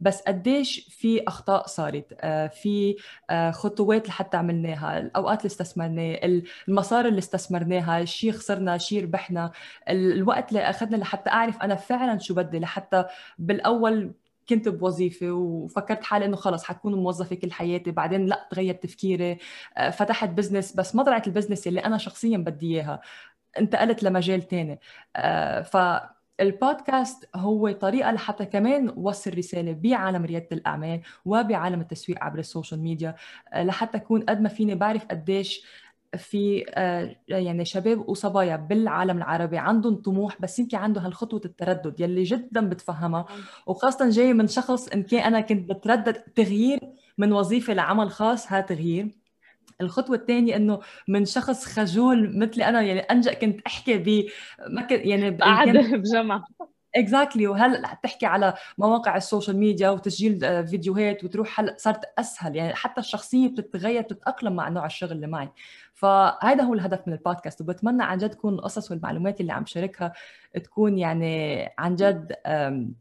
[0.00, 2.96] بس قديش في أخطاء صارت؟ آه، في
[3.30, 9.52] آه، خطوات لحتى عملناها الأوقات اللي استثمرناه المصاري اللي استثمرناها شيء خسرنا شيء ربحنا
[9.88, 13.04] الوقت اللي أخذنا لحتى أعرف أنا فعلا شو بدي لحتى
[13.38, 14.12] بالأول
[14.48, 19.38] كنت بوظيفة وفكرت حالي إنه خلص حكون موظفة كل حياتي بعدين لا تغير تفكيري
[19.76, 23.00] آه، فتحت business بس ما طلعت ال business اللي أنا شخصيا بدي إياها.
[23.58, 24.80] انتقلت لمجال تاني.
[25.64, 25.76] ف
[26.40, 32.80] البودكاست هو طريقة لحتى كمان وصل رسالة بعالم ريادة الأعمال وبعالم التسويق عبر ال social
[32.80, 33.14] media
[33.52, 35.66] آه، لحتى أكون قد ما فيني بعرف قديش
[36.16, 42.22] في آه، يعني شباب وصبايا بالعالم العربي عندهم طموح بس يمكن عنده هالخطوة التردد يلي
[42.22, 43.26] جدا بتفهمها.
[43.66, 46.80] وخاصة جاي من شخص إن كان أنا كنت بتردد تغيير
[47.18, 49.17] من وظيفة لعمل خاص ها تغيير.
[49.80, 54.26] الخطوة الثانية إنه من شخص خجول مثلي أنا يعني أنجأ كنت أحكي ب
[54.70, 56.44] ما كنت يعني قاعدة بجمع.
[56.98, 57.50] exactly.
[57.50, 62.74] وهلا تحكي على مواقع ال social media وتسجيل آه، فيديوهات وتروح هلا صارت أسهل؟ يعني
[62.74, 65.48] حتى الشخصية بتتغير بتتأقلم مع نوع الشغل اللي معي.
[65.94, 67.60] فهذا هو الهدف من البودكاست.
[67.60, 70.12] وبتمنى عن جد تكون القصص والمعلومات اللي عم شاركها
[70.54, 72.32] تكون يعني عن جد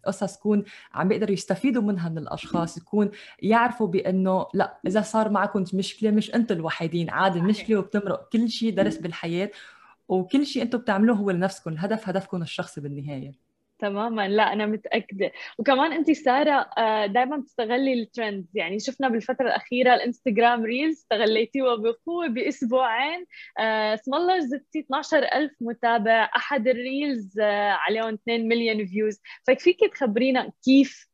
[0.06, 5.64] قصص تكون عم بيقدروا يستفيدوا منها من الأشخاص يكون يعرفوا بأنه لا إذا صار معكم
[5.74, 9.52] مشكلة مش أنتم الوحيدين عادي مشكله وبتمرق كل شيء درس بالحياة
[10.08, 11.72] وكل شيء أنتم بتعملوه هو لنفسكم.
[11.72, 13.47] الهدف هدفكم الشخصي بالنهاية.
[13.80, 14.28] تماما.
[14.28, 15.32] لا أنا متأكدة.
[15.58, 21.76] وكمان انت سارة آه، دائما بتستغلي ال trends يعني شفنا بالفترة الأخيرة الإنستغرام Reels استغليتيها
[21.76, 23.26] بقوة بأسبوعين.
[23.60, 26.30] آه، اسم الله زدتي 12000 متابع.
[26.36, 31.08] أحد ال Reels آه، عليهم 2 مليون views فيكفيك تخبرينا كيف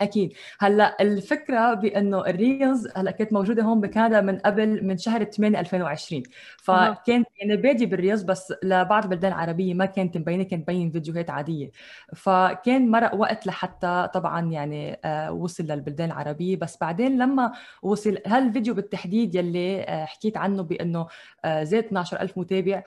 [0.00, 0.32] أكيد.
[0.58, 5.60] هلأ الفكرة بأنه ال Reels هلأ كانت موجودة هون بكندا من قبل من شهر 8
[5.60, 6.22] 2020
[6.58, 11.30] فكانت يعني بادي بال Reels بس لبعض البلدان العربيه ما كانت مبينة كانت مبين فيديوهات
[11.30, 11.70] عادية.
[12.16, 16.56] فكان مرق وقت لحتى طبعا يعني آه وصل للبلدان العربية.
[16.56, 21.06] بس بعدين لما وصل هالفيديو بالتحديد يلي آه حكيت عنه بأنه
[21.44, 22.82] آه زاد 12000 متابع.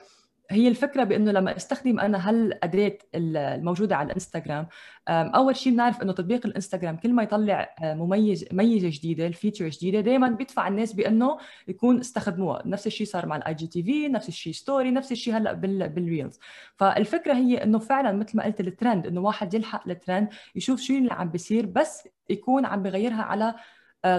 [0.50, 4.66] هي الفكرة بأنه لما أستخدم أنا هالأداة الموجودة على الإنستغرام
[5.08, 9.68] أول شيء بنعرف أنه تطبيق الإنستغرام كل ما يطلع آه، مميز ميزة جديدة ال feature
[9.68, 12.62] جديدة دائما بيدفع الناس بأنه يكون استخدموها.
[12.66, 15.52] نفس الشيء صار مع ال IGTV نفس الشيء story نفس الشيء هلأ
[15.86, 16.38] بال Reels
[16.76, 21.12] فالفكرة هي أنه فعلا مثل ما قلت الترند أنه واحد يلحق الترند يشوف شو اللي
[21.12, 23.54] عم بيصير بس يكون عم بغيرها على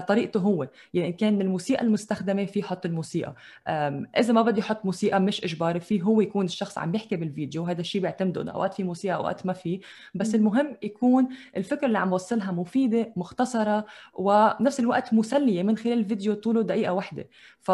[0.08, 0.68] طريقته هو.
[0.94, 3.34] يعني كان من الموسيقى المستخدمة في يحط الموسيقى.
[4.18, 7.64] إذا ما بدي يحط موسيقى مش إجباري في هو يكون الشخص عم بيحكي بالفيديو.
[7.64, 9.80] هذا الشيء بيعتمد إنه أوقات في موسيقى أوقات ما في.
[10.14, 16.34] بس المهم يكون الفكرة اللي عم وصلها مفيدة مختصرة وبنفس الوقت مسلية من خلال الفيديو
[16.34, 17.28] طوله دقيقة واحدة.
[17.60, 17.70] ف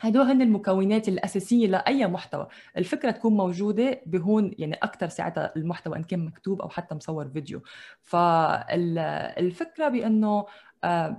[0.00, 2.46] هدول هن المكونات الأساسية لأي محتوى.
[2.76, 7.62] الفكرة تكون موجودة بهون يعني أكثر ساعتها المحتوى إن كان مكتوب أو حتى مصور فيديو.
[8.02, 10.46] فالفكرة بأنه آه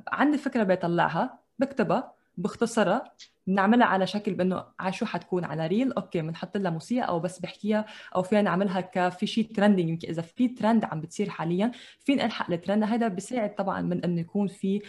[0.07, 3.11] عندي فكرة بيطلعها بكتبها بختصرها
[3.47, 7.39] بنعملها على شكل بأنه على شو حتكون على reel okay بنحط لها موسيقى أو بس
[7.39, 12.21] بحكيها أو فينا نعملها كفي شيء trending يمكن إذا في ترند عم بتصير حاليا فيني
[12.21, 14.81] الحق الترند هذا بيساعد طبعا من إنه يكون في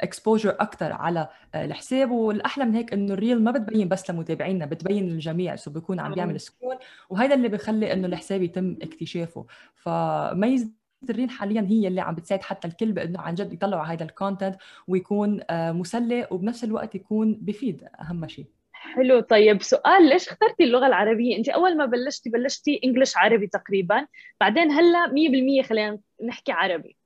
[0.00, 2.10] exposure أكثر على الحساب.
[2.10, 6.14] والأحلى من هيك إنه ال reel ما بتبين بس لمتابعينا بتبين للجميع so بيكون عم
[6.14, 6.78] بيعمل scroll
[7.10, 9.46] وهذا اللي بخلي إنه الحساب يتم اكتشافه.
[9.74, 10.68] فميزة
[11.10, 14.11] ال reel حاليا هي اللي عم بتساعد حتى الكل بإنه عن جد يطلعوا هذا ال
[14.11, 14.56] content
[14.88, 18.46] ويكون آه، مسلي وبنفس الوقت يكون بفيد أهم شيء.
[18.72, 19.20] حلو.
[19.20, 24.06] طيب سؤال ليش اخترتي اللغة العربية؟ انت أول ما بلشتي بلشتي انجلش عربي تقريبا
[24.40, 26.96] بعدين هلأ 100% خلينا نحكي عربي.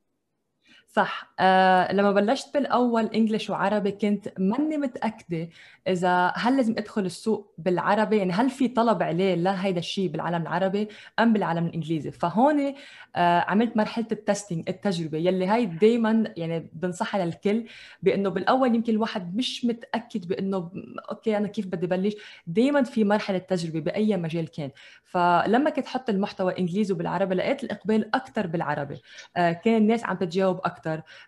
[0.94, 1.34] صح.
[1.40, 5.48] آه لما بلشت بالأول انجلش وعربي كنت ماني متأكدة
[5.88, 10.88] إذا هل لازم أدخل السوق بالعربي يعني هل في طلب عليه لهيدا الشيء بالعالم العربي
[11.18, 12.74] أم بالعالم الإنجليزي؟ فهون
[13.16, 17.64] آه عملت مرحلة التستنج التجربة يلي هاي دائما يعني بنصحها للكل
[18.02, 20.70] بإنه بالأول يمكن الواحد مش متأكد بإنه
[21.10, 22.14] okay أنا كيف بدي بلش.
[22.46, 24.70] دائما في مرحلة تجربة بأي مجال كان.
[25.04, 29.02] فلما كنت حط المحتوى إنجليزي وبالعربي لقيت الإقبال أكثر بالعربي.
[29.36, 30.83] آه كان الناس عم تتجاوب أكثر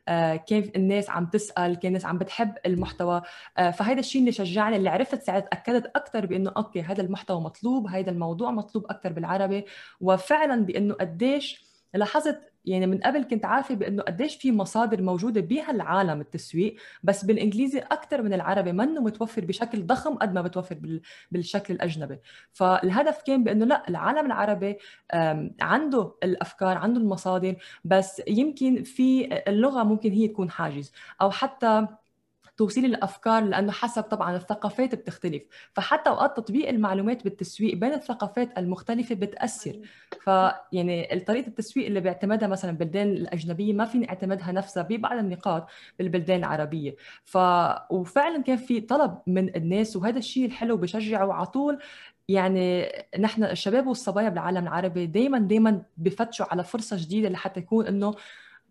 [0.08, 3.22] آه كان الناس عم تسأل كان الناس عم بتحب المحتوى.
[3.58, 7.86] آه فهذا الشيء اللي شجعني اللي عرفت ساعات اكدت أكثر بإنه okay هذا المحتوى مطلوب
[7.86, 9.64] هذا الموضوع مطلوب أكثر بالعربي.
[10.00, 16.20] وفعلا بإنه قديش لاحظت يعني من قبل كنت عارفة بأنه قديش في مصادر موجودة بهالعالم
[16.20, 21.00] التسويق بس بالإنجليزي أكثر من العربي منه متوفر بشكل ضخم قد ما بتوفر
[21.30, 22.18] بالشكل الأجنبي.
[22.52, 24.76] فالهدف كان بأنه لا العالم العربي
[25.60, 30.92] عنده الأفكار عنده المصادر بس يمكن في اللغة ممكن هي تكون حاجز.
[31.22, 31.86] أو حتى
[32.56, 35.42] توصيل الأفكار لأنه حسب طبعا الثقافات بتختلف.
[35.72, 39.80] فحتى أوقات تطبيق المعلومات بالتسويق بين الثقافات المختلفة بتأثر.
[40.20, 45.66] فيعني طريقة التسويق اللي بيعتمدها مثلا البلدان الأجنبية ما فيني أعتمدها نفسها ببعض النقاط
[45.98, 46.96] بالبلدان العربية.
[47.24, 47.38] ف
[47.90, 51.78] وفعلا كان في طلب من الناس وهذا الشيء الحلو بشجعه على طول.
[52.28, 58.14] يعني نحن الشباب والصبايا بالعالم العربي دائما دائما بفتشوا على فرصة جديدة لحتى يكون إنه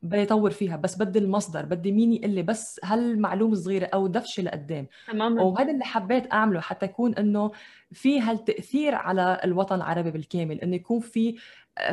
[0.06, 4.44] بدي اطور فيها بس بدي المصدر بدي مين يقول لي بس هالمعلومه صغيرة أو دفشة
[4.44, 4.88] لقدام.
[5.08, 5.42] تماما.
[5.42, 7.52] وهذا اللي حبيت أعمله حتى يكون إنه
[7.92, 11.36] في هالتأثير على الوطن العربي بالكامل إنه يكون في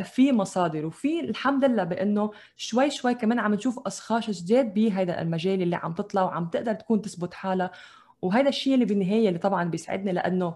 [0.03, 0.85] في مصادر.
[0.85, 5.93] وفي الحمد لله بإنه شوي شوي كمان عم نشوف أشخاص جداد بهذا المجال اللي عم
[5.93, 7.71] تطلع وعم تقدر تكون تثبت حالها.
[8.21, 10.55] وهذا الشيء اللي بالنهاية اللي طبعا بيسعدنا لإنه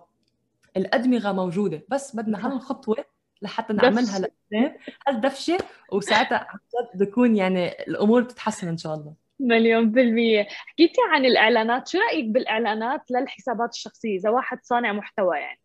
[0.78, 5.58] الأدمغة موجودة بس بدنا هالخطوة لحتى نعملها لقدام هالدفشه
[5.92, 9.14] وساعتها عن جد بكون يعني الأمور بتتحسن إن شاء الله.
[9.40, 10.48] مليون بالمية.
[10.50, 15.60] حكيتي عن الإعلانات شو رأيك بالإعلانات للحسابات الشخصية إذا واحد صانع محتوى يعني؟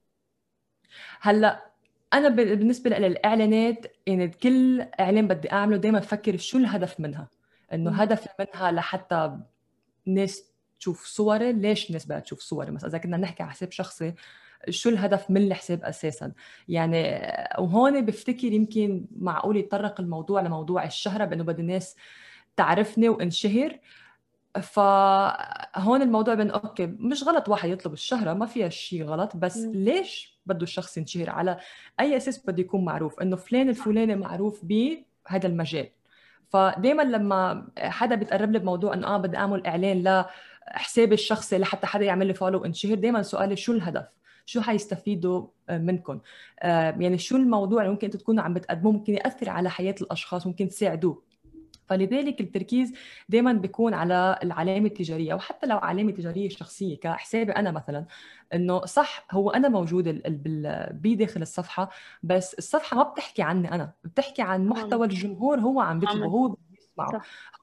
[1.21, 1.73] هلأ
[2.13, 7.29] أنا بالنسبة للاعلانات يعني كل إعلان بدي أعمله دائما بفكر شو الهدف منها.
[7.73, 9.39] إنه هدف منها لحتى
[10.07, 14.15] الناس تشوف صوري ليش الناس بدها تشوف صوري؟ مثلا إذا كنا نحكي على حساب شخصي
[14.71, 16.33] شو الهدف من الحساب أساسا.
[16.69, 17.23] يعني
[17.59, 21.97] وهون بفتكر يمكن معقول يتطرق الموضوع لموضوع الشهرة بأنه بدي الناس
[22.57, 23.79] تعرفني وانشهر.
[24.61, 29.73] فهون الموضوع بين أوكي مش غلط واحد يطلب الشهرة ما فيها شيء غلط بس م.
[29.73, 31.59] ليش بده الشخص ينشهر؟ على
[32.01, 35.89] أي أساس بده يكون معروف؟ إنه فلان الفلاني معروف بهذا المجال.
[36.49, 40.25] فدائما لما حدا بيتقرب لي بموضوع إنه آه بدي أعمل إعلان
[40.71, 44.05] لحسابي الشخصي لحتى حدا يعمل لي فولو وانشهر دائما سؤالي شو الهدف؟
[44.47, 46.21] شو حيستفيدوا آه، منكم
[46.61, 50.47] آه، يعني شو الموضوع اللي ممكن أنتم تكونوا عم بتقدموه ممكن يأثر على حياة الأشخاص
[50.47, 51.23] ممكن تساعدوه.
[51.87, 52.93] فلذلك التركيز
[53.29, 55.35] دائما بيكون على العلامة التجارية.
[55.35, 58.07] وحتى لو علامة تجارية شخصية كحسابي أنا مثلا
[58.55, 60.23] إنه صح هو أنا موجود
[60.93, 61.91] بداخل الصفحة
[62.23, 63.93] بس الصفحة ما بتحكي عني أنا.
[64.05, 67.23] بتحكي عن محتوى الجمهور هو عم بيطلبه هو بده يسمعه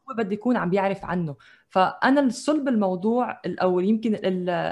[0.10, 1.36] هو بده يكون عم بيعرف عنه.
[1.70, 4.20] فأنا الصلب الموضوع أو يمكن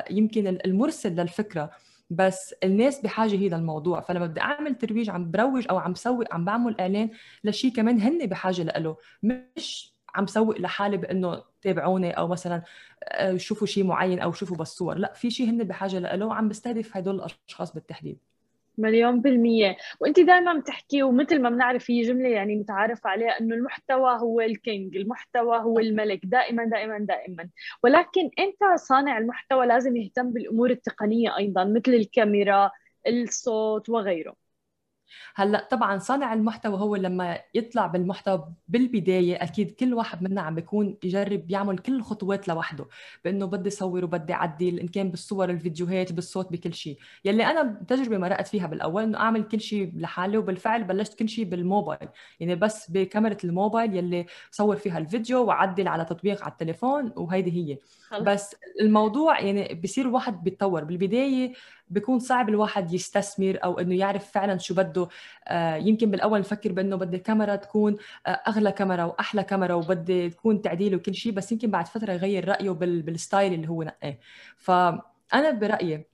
[0.10, 1.72] يمكن المرسل للفكرة.
[2.10, 6.46] بس الناس بحاجة هي للموضوع فلما بدي أعمل ترويج عم بروج أو عم بسوق عم
[6.46, 7.10] بعمل إعلان
[7.44, 12.64] لشيء كمان هن بحاجة له مش عم سوق لحالي بإنه تابعوني أو مثلا
[13.04, 16.50] آه، شوفوا شيء معين أو شوفوا بس صور لا في شيء هن بحاجة له وعم
[16.50, 18.20] بستهدف هدول الأشخاص بالتحديد.
[18.78, 19.78] مليون بالمية.
[20.00, 24.96] وانت دائما بتحكي ومثل ما بنعرف هي جملة يعني متعارف عليها إنه المحتوى هو الكينج
[24.98, 27.50] المحتوى هو الملك دائما دائما دائما.
[27.84, 32.72] ولكن أنت صانع المحتوى لازم يهتم بالأمور التقنية أيضا مثل الكاميرا
[33.08, 34.47] الصوت وغيره.
[35.36, 40.98] هلأ طبعا صانع المحتوى هو لما يطلع بالمحتوى بالبداية أكيد كل واحد منا عم بيكون
[41.04, 42.86] يجرب يعمل كل الخطوات لوحده
[43.26, 46.98] بأنه بدي صور وبدي أعدل إن كان بالصور الفيديوهات بالصوت بكل شيء.
[47.26, 51.46] يلي أنا تجربة مرقت فيها بالأول إنه أعمل كل شيء لحالي وبالفعل بلشت كل شيء
[51.46, 52.10] بالموبايل.
[52.40, 57.78] يعني بس بكاميرا الموبايل يلي صور فيها الفيديو وعدل على تطبيق على التليفون وهيدي هي.
[58.22, 60.84] بس الموضوع يعني بصير واحد بيتطور.
[60.84, 61.54] بالبداية
[61.90, 65.08] بيكون صعب الواحد يستثمر أو إنه يعرف فعلا شو بده.
[65.48, 67.98] آه يمكن بالأول نفكر بإنه بدي الكاميرا تكون
[68.28, 72.48] آه أغلى كاميرا وأحلى كاميرا وبدي تكون تعديل وكل شيء بس يمكن بعد فترة يغير
[72.48, 74.18] رأيه بالستايل اللي هو نقاه
[74.58, 76.06] فأنا برأيي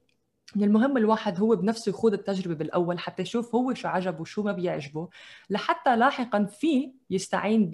[0.56, 4.52] من المهم الواحد هو بنفسه يخوض التجربة بالأول حتى يشوف هو شو عجبه وشو ما
[4.52, 5.10] بيعجبه
[5.50, 7.70] لحتى لاحقا في يستعين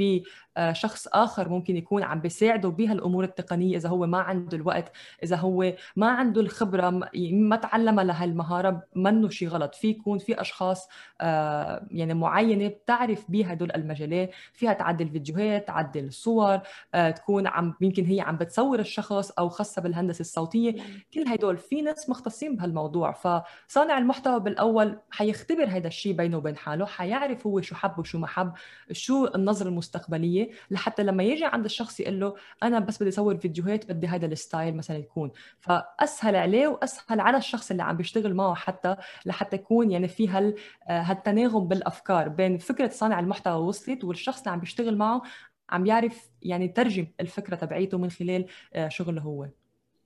[0.60, 4.92] بشخص آخر ممكن يكون عم بيساعده بهالأمور التقنية إذا هو ما عنده الوقت
[5.24, 6.90] إذا هو ما عنده الخبرة
[7.32, 9.76] ما تعلم لهالمهارة منه شيء غلط.
[9.76, 10.88] في يكون في أشخاص
[11.22, 16.60] آه، يعني معينة بتعرف بهدول المجالات فيها تعدل فيديوهات تعدل صور
[16.94, 20.72] آه، تكون عم يمكن هي عم بتصور الشخص أو خاصة بالهندسة الصوتية.
[20.72, 20.88] نعم.
[21.14, 23.12] كل هدول في ناس مختصين بهالموضوع.
[23.12, 28.28] فصانع المحتوى بالأول حيختبر هذا الشيء بينه وبين حاله حيعرف هو شو حب وشو ما
[28.28, 28.54] حب
[28.92, 30.49] شو النظرة المستقبلية.
[30.72, 34.78] لحتى لما يجي عند الشخص يقول له أنا بس بدي أصور فيديوهات بدي هذا الستايل
[34.78, 35.32] مثلا يكون.
[35.60, 40.56] فأسهل عليه وأسهل على الشخص اللي عم بيشتغل معه حتى لحتى يكون يعني في هال
[40.88, 45.22] هالتناغم بالأفكار بين فكرة صانع المحتوى وصلت والشخص اللي عم بيشتغل معه
[45.70, 49.48] عم يعرف يعني يترجم الفكرة تبعيته من خلال آه، شغله هو.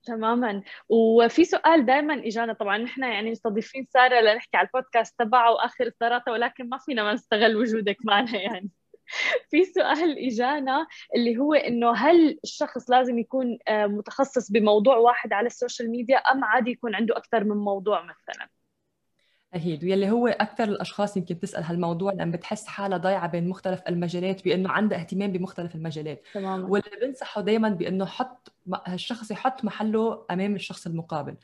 [0.04, 0.62] تماما.
[0.88, 2.52] وفي سؤال دائما إجانا.
[2.52, 7.12] طبعا نحن يعني مستضيفين سارة لنحكي على البودكاست تبعها وآخر الثلاثه ولكن ما فينا ما
[7.12, 8.70] نستغل وجودك معنا يعني.
[9.50, 10.86] في سؤال إجانا
[11.16, 16.16] اللي هو إنه هل الشخص لازم يكون آه، متخصص بموضوع واحد على ال social media
[16.16, 18.48] أم عادي يكون عنده أكثر من موضوع مثلا؟
[19.54, 24.44] أكيد ويلي هو أكثر الأشخاص يمكن تسأل هالموضوع لأن بتحس حالها ضايعة بين مختلف المجالات
[24.44, 26.22] بأنه عندها اهتمام بمختلف المجالات.
[26.34, 28.52] تمام واللي بنصحه دائما بأنه حط
[28.86, 31.36] هالشخص يحط محله أمام الشخص المقابل.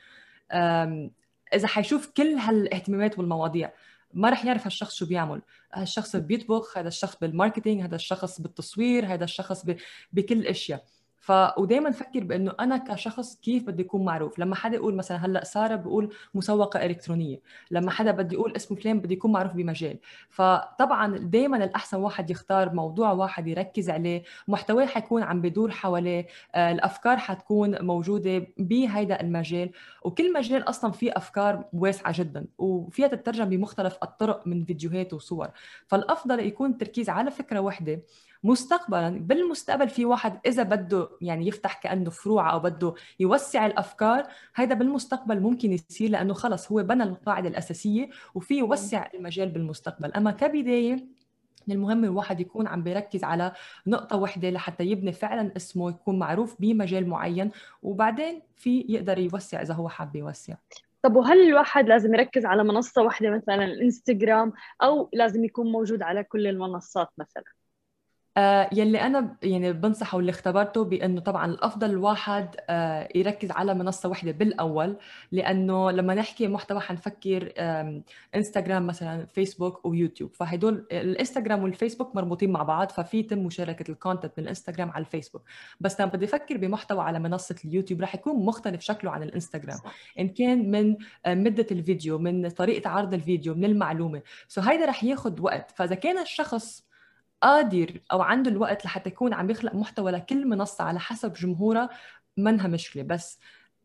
[1.54, 3.72] إذا حيشوف كل هالاهتمامات والمواضيع.
[4.14, 5.42] ما رح يعرف هالشخص شو بيعمل.
[5.74, 9.64] هالشخص بيطبخ هذا الشخص بالماركتينج هذا الشخص بالتصوير هذا الشخص
[10.12, 10.84] بكل الاشياء
[11.20, 15.44] ف ودائما فكر بأنه أنا كشخص كيف بدي أكون معروف؟ لما حدا يقول مثلا هلأ
[15.44, 19.98] سارة بقول مسوقة إلكترونية لما حدا بدي يقول اسم فلان بدي يكون معروف بمجال.
[20.30, 26.72] فطبعا دائما الأحسن واحد يختار موضوع واحد يركز عليه محتواه حيكون عم بدور حواليه آه،
[26.72, 29.70] الأفكار حتكون موجودة بهيدا المجال.
[30.04, 35.48] وكل مجال أصلا فيه أفكار واسعة جدا وفيها تترجم بمختلف الطرق من فيديوهات وصور.
[35.86, 38.00] فالأفضل يكون التركيز على فكرة واحدة
[38.44, 44.74] مستقبلا بالمستقبل في واحد إذا بده يعني يفتح كأنه فروع أو بده يوسع الأفكار هذا
[44.74, 50.12] بالمستقبل ممكن يصير لأنه خلص هو بنى القاعدة الأساسية وفي يوسع المجال بالمستقبل.
[50.12, 50.94] أما كبداية
[51.66, 53.52] من المهم الواحد يكون عم بيركز على
[53.86, 57.50] نقطة واحدة لحتى يبني فعلا اسمه يكون معروف بمجال معين
[57.82, 60.54] وبعدين في يقدر يوسع إذا هو حاب يوسع.
[61.02, 64.52] طب وهل الواحد لازم يركز على منصة واحدة مثلا الإنستغرام
[64.82, 67.59] أو لازم يكون موجود على كل المنصات مثلا؟
[68.36, 74.08] آه، يلي أنا يعني بنصحه واللي اختبرته بأنه طبعا الأفضل الواحد آه، يركز على منصة
[74.08, 74.96] واحدة بالأول
[75.32, 77.52] لأنه لما نحكي محتوى حنفكر
[78.34, 84.32] إنستغرام مثلا فيسبوك ويوتيوب فهدول الإنستغرام والفيسبوك مربوطين مع بعض ففي يتم مشاركة ال content
[84.38, 85.42] من الانستغرام على الفيسبوك.
[85.80, 89.78] بس لما بدي أفكر بمحتوى على منصة اليوتيوب رح يكون مختلف شكله عن الإنستغرام.
[90.18, 94.22] إن كان من آه، مدة الفيديو من طريقة عرض الفيديو من المعلومة.
[94.48, 95.70] سو هيدا رح ياخذ وقت.
[95.70, 96.89] فإذا كان الشخص
[97.42, 101.88] قادر أو عنده الوقت لحتى يكون عم يخلق محتوى لكل منصة على حسب جمهورها
[102.36, 103.02] منها مشكلة.
[103.02, 103.38] بس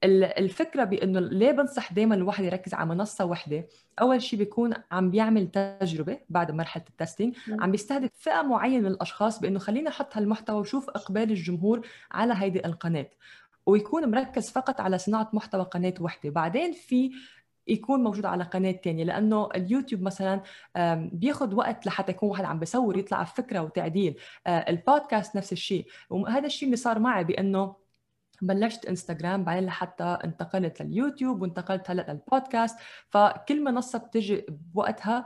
[0.03, 3.67] الفكرة بإنه ليه بنصح دائما الواحد يركز على منصة واحدة
[4.01, 9.39] أول شيء بيكون عم بيعمل تجربة بعد مرحلة التستنج عم بيستهدف فئة معينة من الأشخاص
[9.39, 13.09] بإنه خلينا نحط هالمحتوى وشوف إقبال الجمهور على هيدي القناة.
[13.65, 17.11] ويكون مركز فقط على صناعة محتوى قناة واحدة بعدين في
[17.67, 20.41] يكون موجود على قناة ثانية لأنه اليوتيوب مثلا
[20.95, 24.19] بياخذ وقت لحتى يكون واحد عم بيصور يطلع بفكره وتعديل.
[24.47, 25.87] آه، البودكاست نفس الشيء.
[26.09, 27.75] وهذا الشيء اللي صار معي بأنه
[28.41, 32.77] بلشت إنستغرام بعدين لحتى انتقلت لليوتيوب وانتقلت هلأ للبودكاست.
[33.09, 35.25] فكل منصة بتجي بوقتها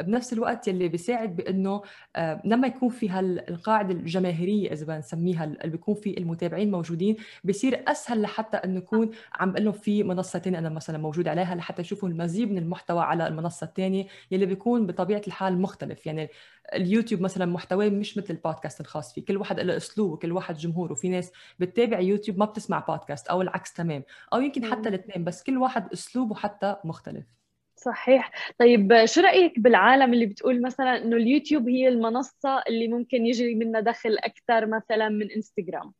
[0.00, 1.82] بنفس الوقت يلي بيساعد بإنه
[2.16, 8.22] آه، لما يكون في هالقاعدة الجماهيرية إذا بنسميها اللي بيكون في المتابعين موجودين بصير أسهل
[8.22, 12.08] لحتى إنه يكون عم بقول لهم في منصة ثانية أنا مثلا موجود عليها لحتى يشوفوا
[12.08, 16.06] المزيد من المحتوى على المنصة الثانية يلي بيكون بطبيعة الحال مختلف.
[16.06, 16.28] يعني
[16.74, 19.24] اليوتيوب مثلا محتواه مش مثل البودكاست الخاص فيه.
[19.24, 23.42] كل واحد له اسلوب وكل واحد جمهور وفي ناس بتتابع يوتيوب ما بتسمع بودكاست أو
[23.42, 24.04] العكس تمام.
[24.32, 27.41] أو يمكن حتى الاثنين بس كل واحد أسلوبه حتى مختلف.
[27.84, 28.30] صحيح.
[28.58, 33.80] طيب شو رأيك بالعالم اللي بتقول مثلا إنه اليوتيوب هي المنصة اللي ممكن يجري منها
[33.80, 35.92] دخل أكثر مثلا من إنستغرام؟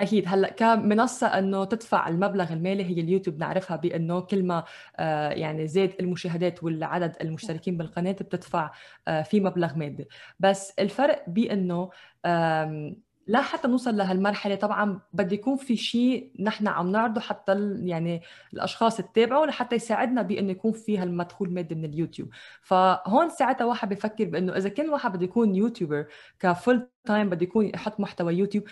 [0.00, 0.24] أكيد.
[0.28, 4.64] هلأ كمنصه إنه تدفع المبلغ المالي هي اليوتيوب نعرفها بإنه كل ما
[4.96, 8.70] آه، يعني زاد المشاهدات والعدد المشتركين بالقناة بتدفع
[9.08, 10.08] آه، في مبلغ مادي.
[10.40, 11.90] بس الفرق بإنه
[13.26, 18.22] لا حتى نوصل لهالمرحله طبعا بده يكون في شيء نحن عم نعرضه حتى يعني
[18.54, 22.28] الأشخاص تتابعه لحتى يساعدنا بإنه يكون في هالمدخول مادي من اليوتيوب.
[22.62, 26.06] فهون ساعتها واحد بفكر بإنه إذا كان واحد بده يكون يوتيوبر
[26.40, 28.64] ك full time بده يكون يحط محتوى يوتيوب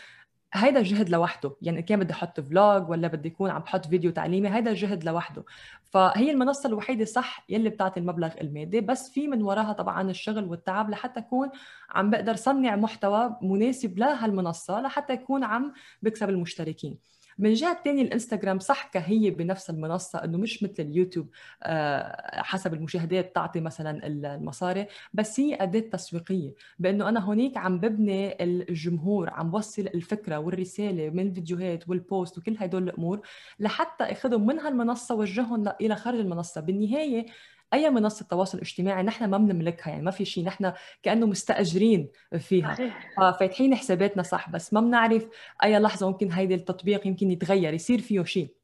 [0.52, 1.56] هيدا جهد لوحده.
[1.62, 5.44] يعني كان بدي أحط vlog ولا بدي يكون عم بحط فيديو تعليمي هيدا جهد لوحده.
[5.90, 10.90] فهي المنصة الوحيدة صح يلي بتعطي المبلغ المادي بس في من وراها طبعا الشغل والتعب
[10.90, 11.50] لحتى أكون
[11.90, 15.72] عم بقدر صنع محتوى مناسب لهالمنصة لحتى يكون عم
[16.02, 16.98] بكسب المشتركين.
[17.40, 21.28] من جهة الثانية الانستغرام صح كهي بنفس المنصة إنه مش مثل اليوتيوب
[21.62, 28.44] آه، حسب المشاهدات تعطي مثلا المصاري بس هي أداة تسويقية بإنه أنا هونيك عم ببني
[28.44, 33.20] الجمهور عم بوصل الفكرة والرسالة من الفيديوهات والبوست وكل هدول الأمور
[33.60, 36.60] لحتى أخذهم من هالمنصة وجههم إلى خارج المنصة.
[36.60, 37.26] بالنهاية
[37.74, 42.08] أي منصة تواصل اجتماعي نحن ما بنملكها يعني ما في شيء نحن كأنه مستأجرين
[42.38, 42.74] فيها.
[43.16, 45.28] ففاتحين حساباتنا صح بس ما بنعرف
[45.64, 48.54] أي لحظة ممكن هيدي التطبيق يمكن يتغير يصير فيه شيء.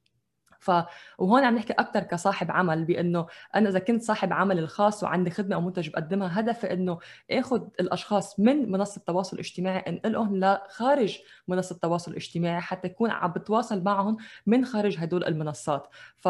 [0.60, 0.70] ف
[1.18, 5.54] وهون عم نحكي أكثر كصاحب عمل بأنه أنا إذا كنت صاحب عمل الخاص وعندي خدمة
[5.54, 6.98] أو منتج بقدمها هدفي إنه
[7.30, 13.82] آخذ الأشخاص من منصة التواصل الاجتماعي إنقلهم لخارج منصة التواصل الاجتماعي حتى يكون عم بتواصل
[13.82, 15.88] معهم من خارج هدول المنصات.
[16.16, 16.28] ف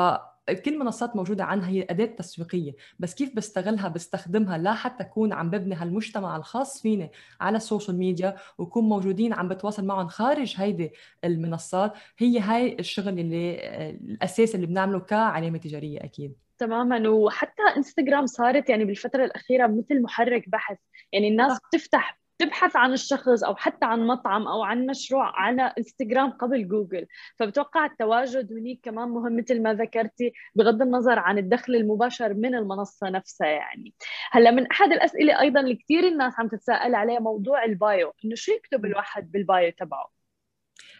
[0.54, 5.50] كل منصات موجودة عنها هي أداة تسويقية بس كيف بستغلها بستخدمها؟ لا حتى أكون عم
[5.50, 10.92] ببني هالمجتمع الخاص فيني على السوشيال ميديا وكون موجودين عم بتواصل معهم خارج هيدي
[11.24, 11.92] المنصات.
[12.18, 13.58] هي هاي الشغل اللي
[13.90, 16.34] الأساس اللي بنعمله كعلامة تجارية أكيد.
[16.58, 17.08] تماما.
[17.08, 20.78] وحتى انستغرام صارت يعني بالفترة الأخيرة مثل محرك بحث
[21.12, 26.30] يعني الناس بتفتح تبحث عن الشخص أو حتى عن مطعم أو عن مشروع على إنستغرام
[26.30, 27.06] قبل جوجل.
[27.38, 33.10] فبتوقع التواجد هناك كمان مهم مثل ما ذكرتي بغض النظر عن الدخل المباشر من المنصة
[33.10, 33.94] نفسها يعني.
[34.32, 38.34] هلأ من أحد الأسئلة أيضا اللي كثير الناس عم تتساءل عليها موضوع ال bio إنه
[38.34, 40.15] شو يكتب الواحد بال bio تبعه؟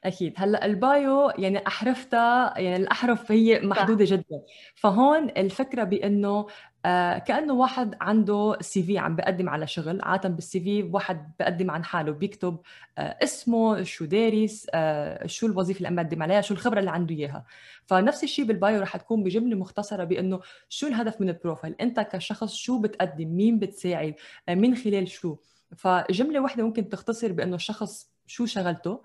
[0.06, 0.32] أكيد.
[0.36, 4.12] هلأ ال bio يعني أحرفتها يعني الأحرف هي محدودة صح.
[4.12, 4.42] جدا.
[4.74, 6.46] فهون الفكرة بإنه
[6.84, 11.84] آه كأنه واحد عنده CV عم بقدم على شغل عادة بال CV واحد بقدم عن
[11.84, 12.58] حاله بيكتب
[12.98, 17.14] آه اسمه شو دارس آه شو الوظيفة اللي عم بقدم عليها شو الخبرة اللي عنده
[17.14, 17.44] إياها.
[17.86, 22.00] فنفس الشيء بال bio رح تكون بجملة مختصرة بإنه شو الهدف من ال profile؟ أنت
[22.00, 24.14] كشخص شو بتقدم؟ مين بتساعد؟
[24.48, 25.36] من خلال شو؟
[25.76, 29.02] فجملة واحدة ممكن تختصر بإنه الشخص شو شغلته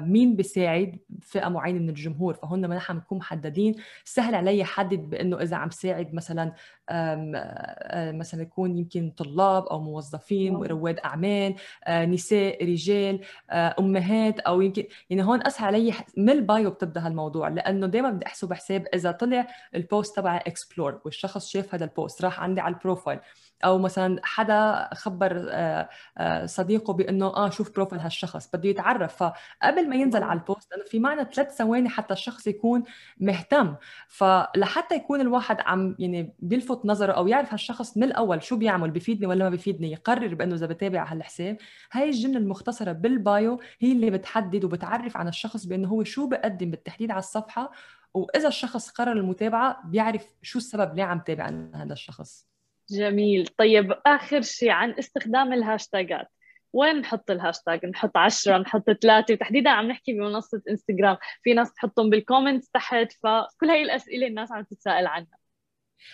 [0.00, 3.74] مين بيساعد فئة معينة من الجمهور؟ فهن ما نحن بنكون محددين.
[4.04, 6.52] سهل علي حدد بإنه إذا عم ساعد مثلا
[6.88, 11.54] آه، مثلا يكون يمكن طلاب أو موظفين رواد أعمال
[11.84, 17.48] آه، نساء رجال أمهات أو يمكن يعني هون أسهل علي من ال bio بتبدأ هالموضوع.
[17.48, 21.92] لأنه دائما بدي أحسب حساب إذا طلع ال post تبع explore والشخص شاف هذا ال
[21.92, 23.18] post راح عندي على ال profile
[23.64, 25.88] أو مثلا حدا خبر آه،
[26.18, 29.24] آه، صديقه بإنه آه شوف profile هالشخص بده يتعرف.
[29.60, 32.84] فقبل ما ينزل على ال post لأنه في معنا ثلاث ثواني حتى الشخص يكون
[33.20, 33.74] مهتم.
[34.08, 39.26] فلحتى يكون الواحد عم يعني بيلفت نظره أو يعرف هالشخص من الأول شو بيعمل بفيدني
[39.26, 41.56] ولا ما بفيدني يقرر بإنه إذا بتابع هالحساب
[41.92, 46.70] هاي الجملة المختصرة بال bio هي اللي بتحدد وبتعرف عن الشخص بإنه هو شو بقدم
[46.70, 47.72] بالتحديد على الصفحة
[48.14, 52.46] وإذا الشخص قرر المتابعة بيعرف شو السبب ليه عم تابع هذا الشخص.
[52.90, 53.46] جميل.
[53.46, 56.28] طيب آخر شيء عن استخدام الهاشتاجات.
[56.72, 62.10] وين نحط الهاشتاج؟ نحط عشرة نحط ثلاثة؟ وتحديدا عم نحكي بمنصة انستغرام في ناس تحطهم
[62.10, 65.40] بال comments تحت فكل هاي الأسئلة الناس عم تتساءل عنها.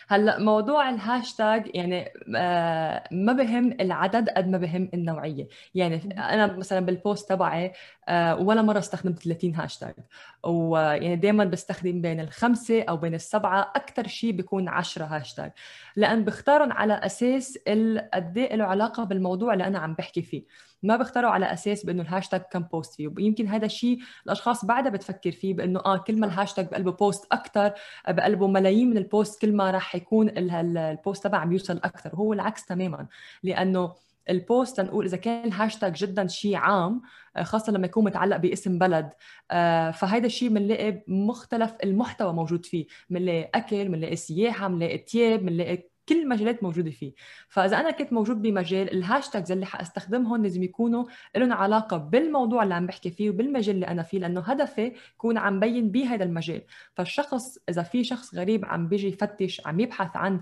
[0.09, 5.49] هلأ موضوع الهاشتاج يعني آه، ما بهم العدد قد ما بهم النوعية.
[5.75, 7.73] يعني أنا مثلا بال post تبعي
[8.39, 9.95] ولا مرة استخدمت 30 هاشتاج.
[10.45, 15.53] ويعني دائما بستخدم بين الخمسة أو بين السبعة أكثر شيء بيكون 10 هاشتاج.
[15.97, 17.59] لأن بختارهم على أساس
[18.15, 20.45] قد إيه له علاقة بالموضوع اللي أنا عم بحكي فيه.
[20.83, 23.09] ما بيختاروا على أساس بأنه الهاشتاج كم post فيه.
[23.09, 27.73] ويمكن هذا الشيء الأشخاص بعدها بتفكر فيه بأنه آه كل ما الهاشتاج بقلبه post أكثر
[28.09, 32.11] بقلبه ملايين من ال post كل ما راح يكون ال post تبعه عم يوصل أكثر
[32.13, 33.07] وهو العكس تماما.
[33.43, 33.95] لأنه
[34.31, 37.03] ال post لنقول إذا كان الهاشتاج جدا شيء عام
[37.37, 39.11] آه، خاصة لما يكون متعلق باسم بلد.
[39.51, 42.87] آه، فهيدا الشيء بنلاقي مختلف المحتوى موجود فيه.
[43.11, 47.13] بنلاقي أكل بنلاقي سياحة بنلاقي تياب بنلاقي كل المجالات موجودة فيه.
[47.49, 51.05] فإذا أنا كنت موجود بمجال ال hashtags اللي حأستخدمهم لازم يكونوا
[51.37, 55.61] لهم علاقة بالموضوع اللي عم بحكي فيه وبالمجال اللي أنا فيه لأنه هدفي يكون عم
[55.61, 56.63] بين بهذا المجال.
[56.95, 60.41] فالشخص إذا في شخص غريب عم بيجي يفتش عم يبحث عن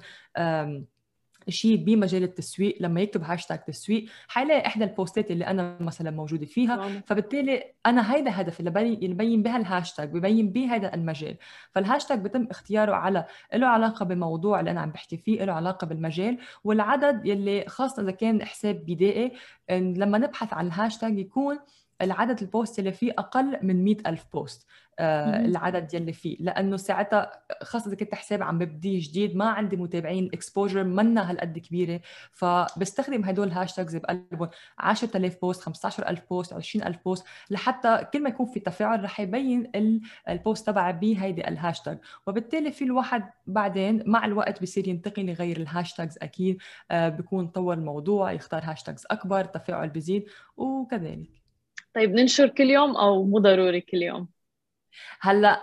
[1.48, 7.02] شيء بمجال التسويق لما يكتب هاشتاج تسويق حيلاقي إحدى البوستات اللي أنا مثلا موجودة فيها.
[7.06, 8.70] فبالتالي أنا هيدا هدفي اللي
[9.14, 11.36] ببين بها الهاشتاج ببين به هذا المجال.
[11.70, 13.24] فالهاشتاج بتم اختياره على
[13.54, 18.10] له علاقة بموضوع اللي أنا عم بحكي فيه له علاقة بالمجال والعدد يلي خاصة إذا
[18.10, 19.32] كان حساب بدائي.
[19.70, 21.58] لما نبحث عن الهاشتاج يكون
[22.02, 24.66] العدد ال post اللي فيه أقل من 100 ألف post
[24.98, 26.36] آه العدد يلي فيه.
[26.40, 31.30] لأنه ساعتها خاصة إذا كنت حساب عم ببدي جديد ما عندي متابعين ال exposure منا
[31.30, 32.00] هالقد كبيرة.
[32.32, 34.48] فبستخدم هدول ال hashtags بقلبهم.
[34.78, 37.24] 10000 post 15000 post 20000 post.
[37.50, 39.70] لحتى كل ما يكون في تفاعل رح يبين
[40.28, 45.63] ال post تبعي بهيدي الهاشتاج وبالتالي في الواحد بعدين مع الوقت بصير ينتقل يغير ال
[45.63, 46.58] hashtags أكيد
[46.90, 50.24] آه بكون طور الموضوع يختار hashtags أكبر التفاعل بزيد
[50.56, 51.43] وكذلك.
[51.94, 54.28] طيب ننشر كل يوم أو مو ضروري كل يوم؟
[55.20, 55.62] هلأ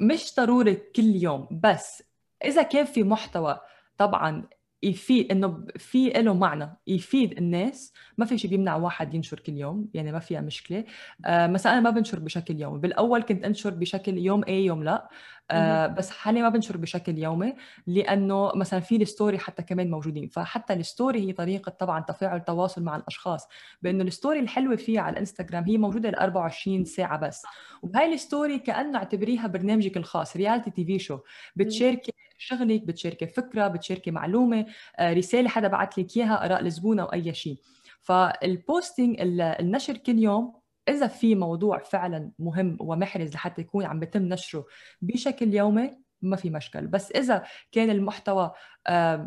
[0.00, 2.02] مش ضروري كل يوم بس
[2.44, 3.60] إذا كان في محتوى
[3.98, 4.48] طبعا
[4.82, 9.88] يفيد إنه في له معنى يفيد الناس ما في شيء بيمنع واحد ينشر كل يوم
[9.94, 10.84] يعني ما فيها مشكلة.
[11.26, 15.08] آه مثلا أنا ما بنشر بشكل يومي بالأول كنت أنشر بشكل يوم اي يوم لأ.
[15.52, 17.54] آه بس حاليا ما بنشر بشكل يومي
[17.86, 20.28] لأنه مثلا في ال story حتى كمان موجودين.
[20.28, 23.48] فحتى ال story هي طريقة طبعا تفاعل تواصل مع الأشخاص
[23.82, 27.42] بأنه ال story الحلوة فيها على الإنستغرام هي موجودة ل 24 ساعة بس.
[27.82, 31.18] وبهاي ال story كأنه اعتبريها برنامجك الخاص reality TV شو
[31.56, 34.66] بتشاركي شغلك بتشاركي فكرة بتشاركي معلومة
[34.98, 37.56] آه، رسالة حدا بعت لك إياها آراء الزبون أو أي شيء.
[38.02, 44.22] فال posting النشر كل يوم إذا في موضوع فعلا مهم ومحرز لحتى يكون عم بيتم
[44.22, 44.66] نشره
[45.02, 45.90] بشكل يومي
[46.22, 46.86] ما في مشكل.
[46.86, 48.52] بس إذا كان المحتوى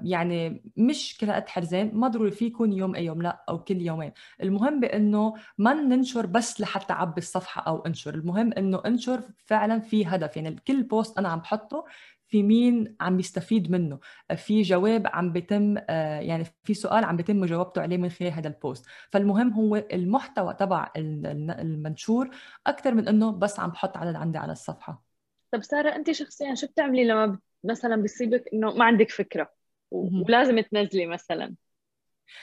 [0.03, 3.81] يعني مش كل قد حرزان ما ضروري فيه يكون يوم أي يوم لا أو كل
[3.81, 4.11] يومين.
[4.43, 8.15] المهم بإنه ما ننشر بس لحتى عبي الصفحة أو أنشر.
[8.15, 10.37] المهم إنه أنشر فعلا في هدف.
[10.37, 11.85] يعني كل post أنا عم بحطه
[12.27, 13.99] في مين عم يستفيد منه.
[14.35, 18.47] في جواب عم بيتم آه، يعني في سؤال عم بيتم مجاوبته عليه من خلال هذا
[18.47, 18.85] ال post.
[19.11, 22.29] فالمهم هو المحتوى تبع المنشور
[22.67, 25.03] أكثر من إنه بس عم بحط عدد عندي على الصفحة.
[25.51, 29.51] طب سارة أنت شخصيا شو بتعملي لما مثلا بيصيبك إنه ما عندك فكرة؟
[29.91, 31.55] ولازم تنزلي مثلا.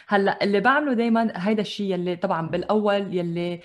[0.09, 3.61] هلأ اللي بعمله دائما هيدا الشيء يلي طبعا بالأول يلي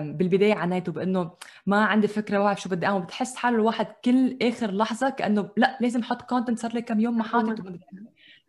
[0.00, 1.30] بالبداية عنيته بانه
[1.66, 3.02] ما عندي فكرة واعرف شو بدي أعمل.
[3.02, 7.18] بتحس حاله الواحد كل آخر لحظة كأنه لأ لازم أحط content صار لي كم يوم
[7.18, 7.60] ما حاطط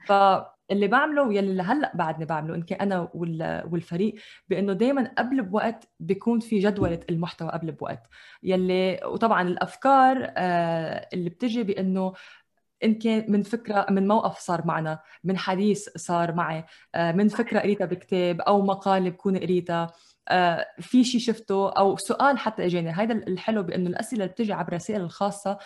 [0.05, 3.09] فاللي بعمله يلي لهلا بعدني بعمله إن كان أنا
[3.72, 4.16] والفريق
[4.49, 8.03] بإنه دائما قبل بوقت بيكون في جدولة المحتوى قبل بوقت.
[8.43, 12.13] يلي وطبعا الأفكار آه، اللي بتجي بإنه
[12.84, 16.65] إن كان من فكرة من موقف صار معنا من حديث صار معي
[16.95, 19.91] آه، من فكرة قريتها بكتاب أو مقاله بكون قريتها
[20.30, 22.89] آه، في شيء شفته أو سؤال حتى إجاني.
[22.89, 25.57] هذا الحلو بأنه الأسئلة اللي بتجي عبر الرسائل الخاصة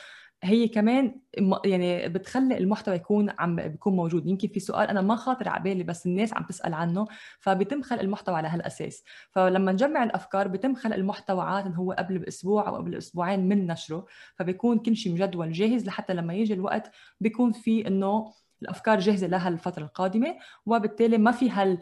[0.44, 1.20] هي كمان
[1.66, 4.28] يعني بتخلي المحتوى يكون عم بيكون موجود.
[4.28, 7.08] يمكن في سؤال أنا ما خاطر على بالي بس الناس عم تسأل عنه
[7.40, 9.04] فبيتم خلق المحتوى على هالأساس.
[9.32, 14.06] فلما نجمع الأفكار بيتم خلق المحتوى عاده هو قبل بأسبوع أو قبل أسبوعين من نشره.
[14.36, 19.50] فبيكون كل شيء مجدول جاهز لحتى لما يجي الوقت بيكون في إنه الأفكار جاهزة لها
[19.50, 20.36] الفترة القادمة
[20.66, 21.78] وبالتالي ما في هال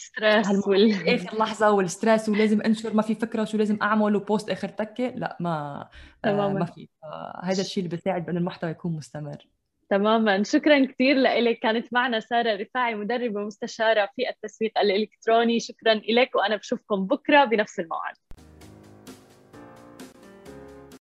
[0.00, 4.23] stress وال اخر لحظه وال stress ولازم أنشر ما في فكرة وشو لازم أعمل و
[4.23, 5.88] post آخر تكة؟ لا ما
[6.24, 6.88] آه ما في.
[7.42, 9.46] هذا الشيء اللي بيساعد بأن المحتوى يكون مستمر.
[9.90, 10.42] تماما.
[10.42, 15.60] شكرا كثير لك كانت معنا سارة رفاعي مدربة ومستشاره في التسويق الإلكتروني.
[15.60, 18.14] شكرا لك وأنا بشوفكم بكرة بنفس الموعد.